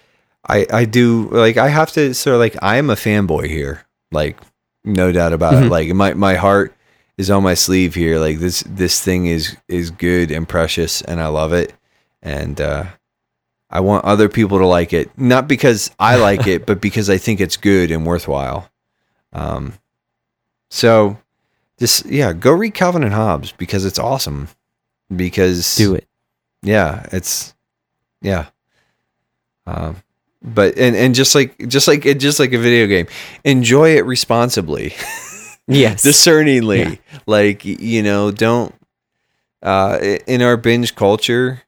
[0.46, 3.86] I I do like I have to sort of like I am a fanboy here,
[4.10, 4.36] like
[4.84, 5.64] no doubt about it.
[5.64, 5.70] Mhm.
[5.70, 6.74] Like my my heart
[7.22, 8.18] is on my sleeve here.
[8.18, 11.72] Like this this thing is is good and precious, and I love it,
[12.22, 12.60] and.
[12.60, 12.84] uh
[13.74, 17.16] I want other people to like it, not because I like it, but because I
[17.16, 18.68] think it's good and worthwhile.
[19.32, 19.72] Um,
[20.70, 21.16] so
[21.78, 24.48] just yeah, go read Calvin and Hobbes because it's awesome.
[25.16, 26.06] Because Do it.
[26.62, 27.54] yeah, it's
[28.20, 28.48] yeah.
[29.66, 29.96] Um,
[30.42, 33.06] but and and just like just like it just like a video game,
[33.42, 34.92] enjoy it responsibly
[35.68, 36.02] Yes.
[36.02, 36.78] discerningly.
[36.80, 36.96] Yeah.
[37.26, 38.74] like you know don't
[39.62, 41.62] uh in our binge culture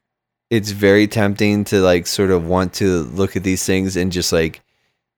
[0.49, 4.31] it's very tempting to like sort of want to look at these things and just
[4.31, 4.61] like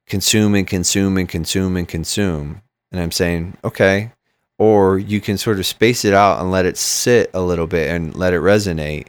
[0.06, 2.62] consume and consume and consume and consume.
[2.92, 4.12] And i'm saying okay.
[4.60, 7.92] Or you can sort of space it out and let it sit a little bit
[7.92, 9.08] and let it resonate.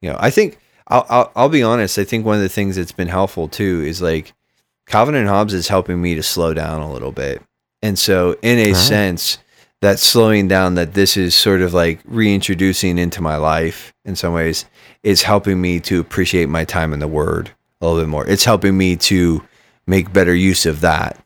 [0.00, 0.58] You know i think
[0.88, 3.82] I'll, I'll, I'll be honest i think one of the things that's been helpful too
[3.86, 4.32] is like
[4.86, 7.40] calvin and hobbes is helping me to slow down a little bit
[7.82, 8.76] and so in a Right.
[8.76, 9.38] sense
[9.80, 14.32] that slowing down that this is sort of like reintroducing into my life in some
[14.32, 14.64] ways
[15.02, 17.50] is helping me to appreciate my time in the word
[17.80, 19.42] a little bit more it's helping me to
[19.86, 21.18] make better use of that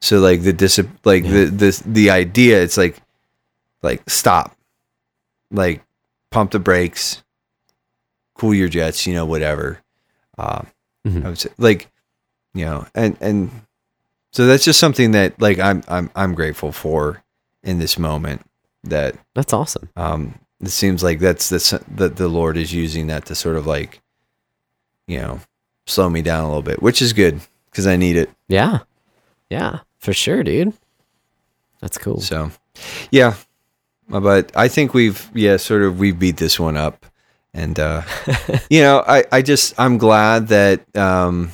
[0.00, 1.30] so like the dis like Yeah.
[1.32, 2.96] the this the idea it's like
[3.82, 4.56] like stop
[5.52, 5.82] like
[6.30, 7.22] pump the brakes
[8.34, 9.80] cool your jets you know whatever
[10.36, 10.62] uh,
[11.06, 11.24] Mhm.
[11.24, 11.88] I would say like
[12.54, 13.50] you know and and
[14.32, 17.22] so that's just something that like I'm I'm I'm grateful for
[17.62, 18.42] in this moment
[18.84, 19.88] that That's awesome.
[19.96, 23.66] um it seems like that's the that the Lord is using that to sort of
[23.66, 24.00] like
[25.06, 25.40] you know
[25.86, 27.40] slow me down a little bit which is good
[27.70, 28.80] because I need it Yeah.
[29.50, 29.80] Yeah.
[29.98, 30.72] For sure, dude.
[31.80, 32.20] That's cool.
[32.20, 32.50] so
[33.10, 33.34] yeah
[34.08, 37.04] but I think we've yeah sort of we beat this one up
[37.54, 38.02] and uh
[38.70, 41.50] you know I I just I'm glad that um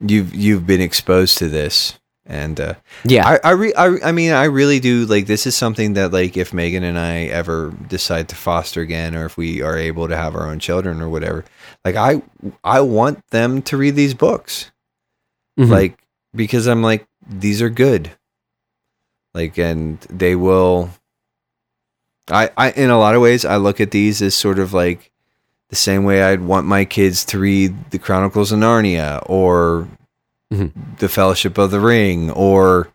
[0.00, 3.26] you've you've been exposed to this and uh yeah.
[3.26, 6.36] I I, re- I I mean I really do like this is something that like
[6.36, 10.16] if Megan and I ever decide to foster again or if we are able to
[10.16, 11.44] have our own children or whatever
[11.84, 12.22] like I
[12.62, 14.70] I want them to read these books
[15.58, 15.70] Mhm.
[15.70, 15.98] like
[16.34, 18.10] because I'm like these are good
[19.34, 20.90] like and they will
[22.30, 25.10] I I in a lot of ways I look at these as sort of like
[25.70, 29.86] the same way I'd want my kids to read the Chronicles of Narnia or
[30.52, 30.72] Mhm.
[30.98, 32.88] the Fellowship of the Ring or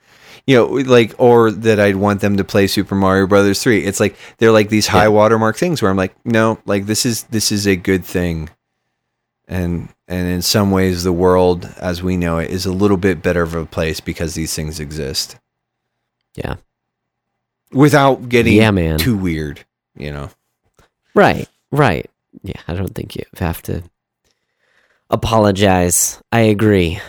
[0.47, 3.99] you know like or that I'd want them to play Super Mario Brothers 3 it's
[3.99, 5.09] like they're like these high Yeah.
[5.09, 8.49] watermark things where I'm like no like this is this is a good thing
[9.47, 13.21] and and in some ways the world as we know it is a little bit
[13.21, 15.37] better of a place because these things exist
[16.35, 16.55] Yeah.
[17.71, 18.97] without getting Yeah, man.
[18.97, 19.63] too weird
[19.95, 20.29] you know
[21.13, 21.47] Right.
[21.71, 22.09] Right.
[22.41, 22.59] Yeah.
[22.67, 23.83] I don't think you have to
[25.09, 26.21] apologize.
[26.31, 26.99] I agree.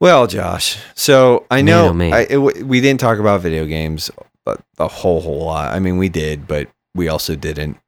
[0.00, 2.12] well josh so i Man, know oh, man.
[2.12, 4.10] I, it, we didn't talk about video games
[4.44, 7.78] but a whole whole lot i mean we did but we also didn't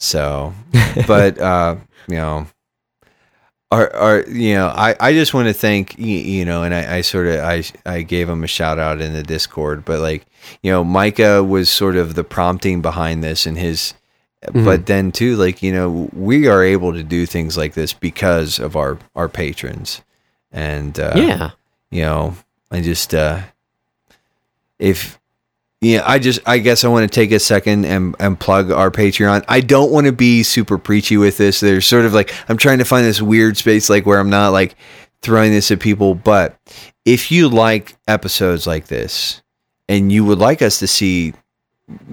[0.00, 0.54] so
[1.06, 1.76] but uh
[2.08, 2.46] you know
[3.70, 6.96] are are you know I, I just want to thank you, you know and I,
[6.96, 10.24] I sort of I I gave him a shout out in the Discord but like
[10.62, 13.92] you know Micah was sort of the prompting behind this and his
[14.46, 14.64] Mm-hmm.
[14.64, 18.60] but then too like you know we are able to do things like this because
[18.60, 20.00] of our our patrons
[20.52, 21.50] and uh, yeah.
[21.90, 22.36] you know
[22.70, 23.40] I just uh
[24.78, 25.18] if
[25.80, 28.90] yeah, I just I guess I want to take a second and and plug our
[28.90, 29.44] Patreon.
[29.48, 31.60] I don't want to be super preachy with this.
[31.60, 34.48] There's sort of like I'm trying to find this weird space like where I'm not
[34.48, 34.74] like
[35.22, 36.56] throwing this at people, but
[37.04, 39.40] if you like episodes like this
[39.88, 41.32] and you would like us to see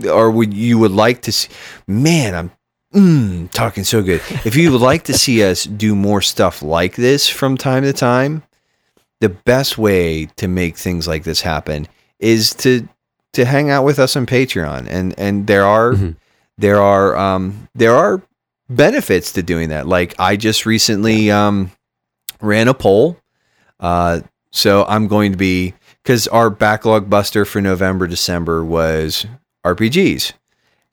[0.10, 1.50] or would you would like to see
[1.88, 2.52] man, I'm
[2.94, 4.22] mm, talking so good.
[4.46, 7.94] If you would like to see us do more stuff like this from time to
[7.94, 8.44] time,
[9.22, 11.88] the best way to make things like this happen
[12.20, 12.88] is to
[13.34, 16.16] to hang out with us on Patreon, and and there are Mhm.
[16.58, 18.22] there are um there are
[18.70, 19.88] benefits to doing that.
[19.88, 21.72] Like I just recently um
[22.42, 23.18] ran a poll,
[23.80, 24.22] uh,
[24.52, 25.74] so I'm going to be
[26.04, 29.26] because our backlog buster for November December was
[29.66, 30.34] RPGs,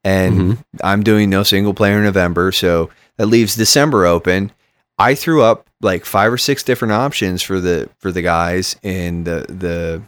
[0.04, 0.58] and Mhm.
[0.82, 4.50] I'm doing no single player in November, so that leaves December open.
[4.98, 9.24] I threw up like five or six different options for the for the guys in
[9.24, 10.02] the the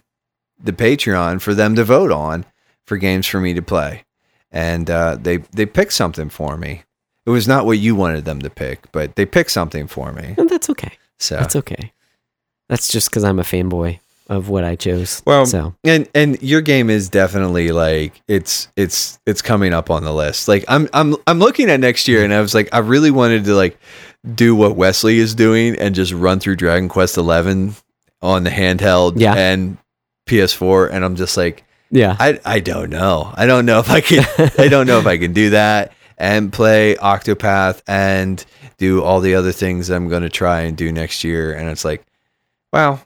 [0.63, 2.45] the Patreon for them to vote on
[2.87, 4.05] for games for me to play,
[4.51, 6.83] and uh, they they picked something for me.
[7.27, 10.35] It was not what you wanted them to pick, but they picked something for me.
[10.37, 10.93] And that's okay.
[11.19, 11.93] So That's okay.
[12.69, 15.23] That's just because I'm a fanboy of what I chose.
[15.27, 20.05] Well, so and and your game is definitely like it's it's it's coming up on
[20.05, 20.49] the list.
[20.49, 23.45] Like I'm I'm I'm looking at next year, and I was like, I really wanted
[23.45, 23.79] to like
[24.35, 27.75] do what Wesley is doing and just run through Dragon Quest Eleven
[28.23, 29.35] on the handheld Yeah.
[29.35, 29.77] and
[30.27, 34.01] PS4, and I'm just like, yeah, I I don't know, I don't know if I
[34.01, 34.25] can,
[34.59, 38.43] I don't know if I can do that and play Octopath and
[38.79, 41.85] do all the other things I'm going to try and do next year, and it's
[41.85, 42.03] like,
[42.73, 43.01] wow,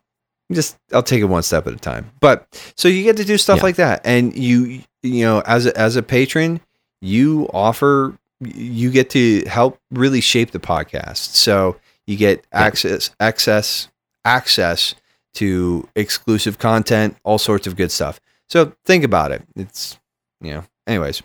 [0.53, 2.11] just I'll take it one step at a time.
[2.21, 2.47] But
[2.77, 3.63] so you get to do stuff Yeah.
[3.63, 6.61] like that, and you you know as a, as a patron,
[7.01, 11.35] you offer you get to help really shape the podcast.
[11.35, 11.77] So
[12.07, 13.89] you get access access
[14.25, 14.95] access
[15.35, 18.21] to exclusive content, all sorts of good stuff.
[18.49, 19.43] So think about it.
[19.57, 19.99] It's
[20.41, 21.23] you know, anyways.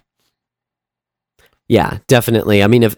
[1.67, 2.61] Yeah, definitely.
[2.61, 2.95] I mean, if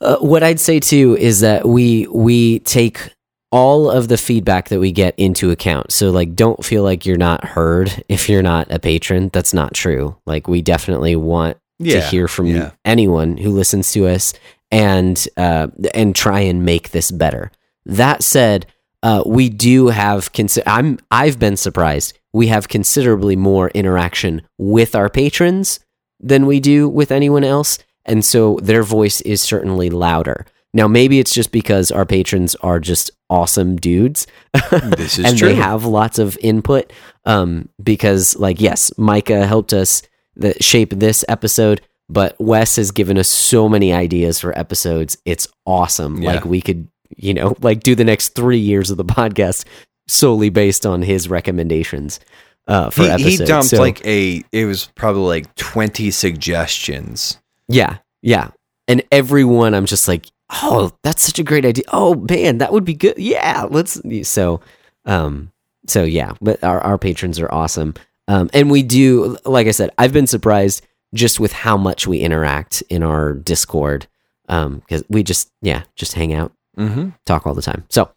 [0.00, 3.13] uh, what I'd say too is that we we take
[3.54, 5.92] all of the feedback that we get into account.
[5.92, 9.30] So like, don't feel like you're not heard if you're not a patron.
[9.32, 10.16] That's not true.
[10.26, 12.00] Like, we definitely want Yeah.
[12.00, 12.72] to hear from yeah.
[12.84, 14.34] anyone who listens to us
[14.72, 17.52] and uh, and try and make this better.
[17.86, 18.66] That said,
[19.04, 20.32] uh, we do have.
[20.32, 22.18] Consi- I'm I've been surprised.
[22.32, 25.78] We have considerably more interaction with our patrons
[26.18, 30.44] than we do with anyone else, and so their voice is certainly louder.
[30.74, 34.26] Now, maybe it's just because our patrons are just awesome dudes,
[34.96, 35.48] This is and true.
[35.48, 36.92] they have lots of input.
[37.24, 40.02] Um, because, like, yes, Micah helped us
[40.38, 45.16] th- shape this episode, but Wes has given us so many ideas for episodes.
[45.24, 46.20] It's awesome.
[46.20, 46.34] Yeah.
[46.34, 49.64] Like, we could, you know, like do the next three years of the podcast
[50.08, 52.20] solely based on his recommendations
[52.66, 53.38] uh, for he, episodes.
[53.38, 57.38] he dumped So- like a it was probably like 20 suggestions.
[57.68, 58.50] Yeah, yeah.
[58.86, 60.26] And everyone, I'm just like,
[60.62, 61.84] oh, that's such a great idea.
[61.92, 63.18] Oh man, that would be good.
[63.18, 64.00] Yeah, let's.
[64.28, 64.60] So,
[65.04, 65.52] um,
[65.86, 66.32] so yeah.
[66.40, 67.94] But our our patrons are awesome.
[68.26, 72.18] Um, and we do, like I said, I've been surprised just with how much we
[72.18, 74.06] interact in our Discord.
[74.48, 77.10] Um, because we just, yeah, just hang out Mm-hmm.
[77.24, 77.84] talk all the time.
[77.88, 78.10] So,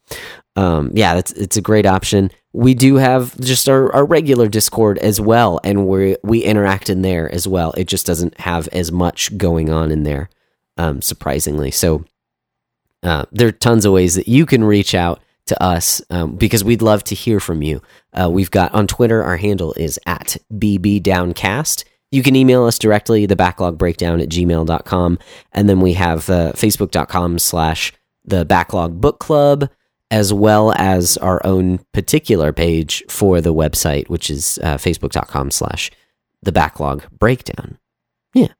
[0.56, 2.32] um, yeah, that's it's a great option.
[2.54, 7.04] We do have just our, our regular Discord as well, and we we interact in
[7.04, 7.72] there as well.
[7.78, 10.30] It just doesn't have as much going on in there,
[10.76, 11.70] um, surprisingly.
[11.70, 12.04] So,
[13.03, 16.64] uh, there are tons of ways that you can reach out to us um, because
[16.64, 17.82] we'd love to hear from you.
[18.14, 21.84] Uh, we've got on Twitter, our handle is at bbdowncast.
[22.11, 25.19] You can email us directly, the backlog breakdown at gmail.com.
[25.52, 27.91] And then we have uh, facebook.com slash
[28.24, 29.69] the backlog book club,
[30.10, 35.91] as well as our own particular page for the website, which is uh, facebook.com slash
[36.41, 37.78] the backlog breakdown.
[38.34, 38.53] Yeah.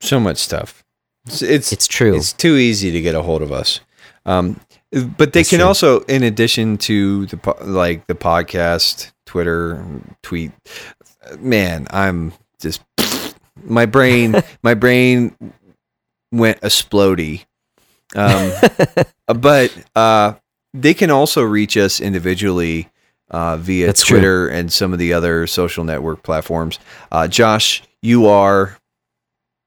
[0.00, 0.83] So much stuff.
[1.26, 2.14] It's it's, It's true.
[2.16, 3.80] it's too easy to get a hold of us.
[4.26, 4.60] Um,
[4.92, 5.66] but they That's can true.
[5.66, 9.84] also, in addition to the po- like the podcast, Twitter,
[10.22, 10.52] tweet.
[11.38, 12.82] Man, I'm just
[13.64, 14.36] my brain.
[14.62, 15.34] my brain
[16.30, 17.44] went explodey.
[18.14, 18.52] Um,
[19.40, 20.34] but uh,
[20.74, 22.88] they can also reach us individually
[23.30, 24.18] uh, via That's true.
[24.18, 26.78] Twitter and some of the other social network platforms.
[27.10, 28.76] Uh, Josh, you are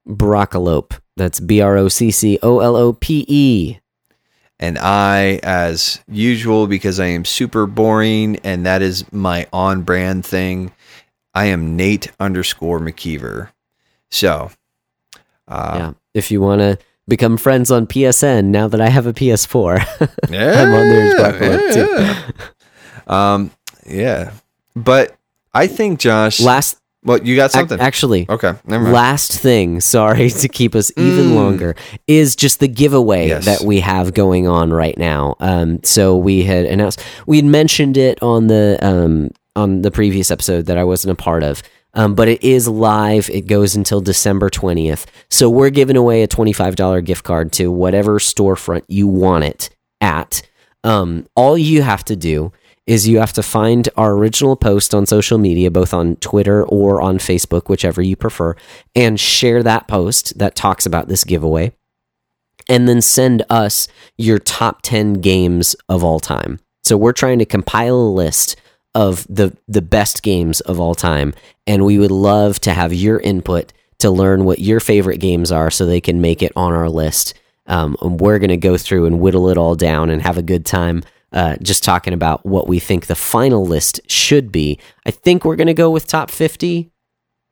[0.07, 0.99] Broccolope.
[1.17, 3.79] That's B R O C C O L O P E.
[4.59, 10.25] And I, as usual, because I am super boring and that is my on brand
[10.25, 10.71] thing,
[11.33, 13.49] I am Nate underscore McKeever.
[14.09, 14.51] So,
[15.47, 15.93] uh, yeah.
[16.13, 19.77] If you want to become friends on PSN now that I have a PS4,
[20.29, 21.95] yeah, I'm on there as Black Lord, too.
[21.99, 23.33] yeah.
[23.33, 23.51] um,
[23.85, 24.31] yeah.
[24.75, 25.15] But
[25.53, 27.79] I think, Josh, last what you got something?
[27.79, 28.93] actually okay, never mind.
[28.93, 31.35] Last thing, sorry to keep us even Mm.
[31.35, 31.75] longer,
[32.07, 33.45] is just the giveaway Yes.
[33.45, 35.35] that we have going on right now.
[35.39, 40.29] Um, so we had announced, we had mentioned it on the um, on the previous
[40.29, 41.63] episode that I wasn't a part of.
[41.93, 43.27] Um, but it is live.
[43.31, 45.05] It goes until December 20th.
[45.31, 50.43] So we're giving away a $25 gift card to whatever storefront you want it at.
[50.83, 52.51] Um, all you have to do
[52.87, 57.01] is you have to find our original post on social media, both on Twitter or
[57.01, 58.55] on Facebook, whichever you prefer,
[58.95, 61.73] and share that post that talks about this giveaway.
[62.69, 63.87] And then send us
[64.17, 66.59] your top 10 games of all time.
[66.83, 68.55] So we're trying to compile a list
[68.95, 71.33] of the, the best games of all time.
[71.65, 75.69] And we would love to have your input to learn what your favorite games are
[75.69, 77.33] so they can make it on our list.
[77.67, 80.41] Um, and we're going to go through and whittle it all down and have a
[80.41, 81.03] good time
[81.33, 84.79] uh, just talking about what we think the final list should be.
[85.05, 86.91] I think we're going to go with top 50.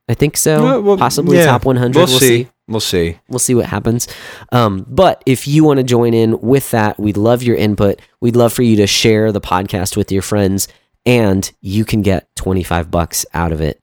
[0.07, 0.63] I think so.
[0.63, 1.95] Well, well, Possibly yeah, top 100.
[1.95, 2.47] We'll, see.
[2.67, 3.19] We'll see.
[3.27, 4.07] We'll see what happens.
[4.51, 7.99] Um, but if you want to join in with that, we'd love your input.
[8.21, 10.67] We'd love for you to share the podcast with your friends,
[11.05, 13.81] and you can get 25 bucks out of it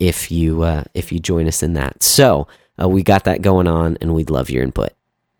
[0.00, 2.02] if you uh, if you join us in that.
[2.02, 2.48] So
[2.80, 4.92] uh, we got that going on, and we'd love your input.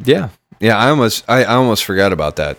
[0.05, 0.77] Yeah, yeah.
[0.79, 2.59] I almost, I, I almost forgot about that.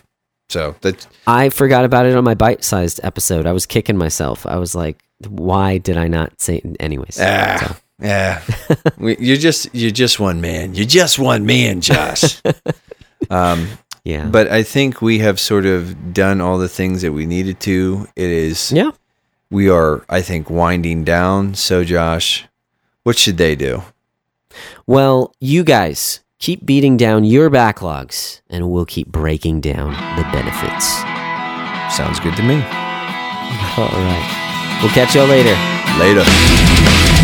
[0.51, 3.45] So that I forgot about it on my bite-sized episode.
[3.45, 4.45] I was kicking myself.
[4.45, 7.75] I was like, "Why did I not say?" Anyways, Ah, so-
[8.05, 8.41] yeah.
[8.99, 10.75] you're just you're just one man.
[10.75, 12.41] You're just one man, Josh.
[13.29, 13.67] um,
[14.03, 17.59] yeah, but I think we have sort of done all the things that we needed
[17.61, 18.07] to.
[18.15, 18.91] It is yeah.
[19.51, 21.53] we are, I think, winding down.
[21.53, 22.45] So, Josh,
[23.03, 23.83] what should they do?
[24.87, 30.97] Well, you guys keep beating down your backlogs, and we'll keep breaking down the benefits.
[31.95, 32.55] Sounds good to me.
[33.77, 34.80] All right.
[34.81, 35.55] We'll catch y'all later.
[35.99, 37.20] Later.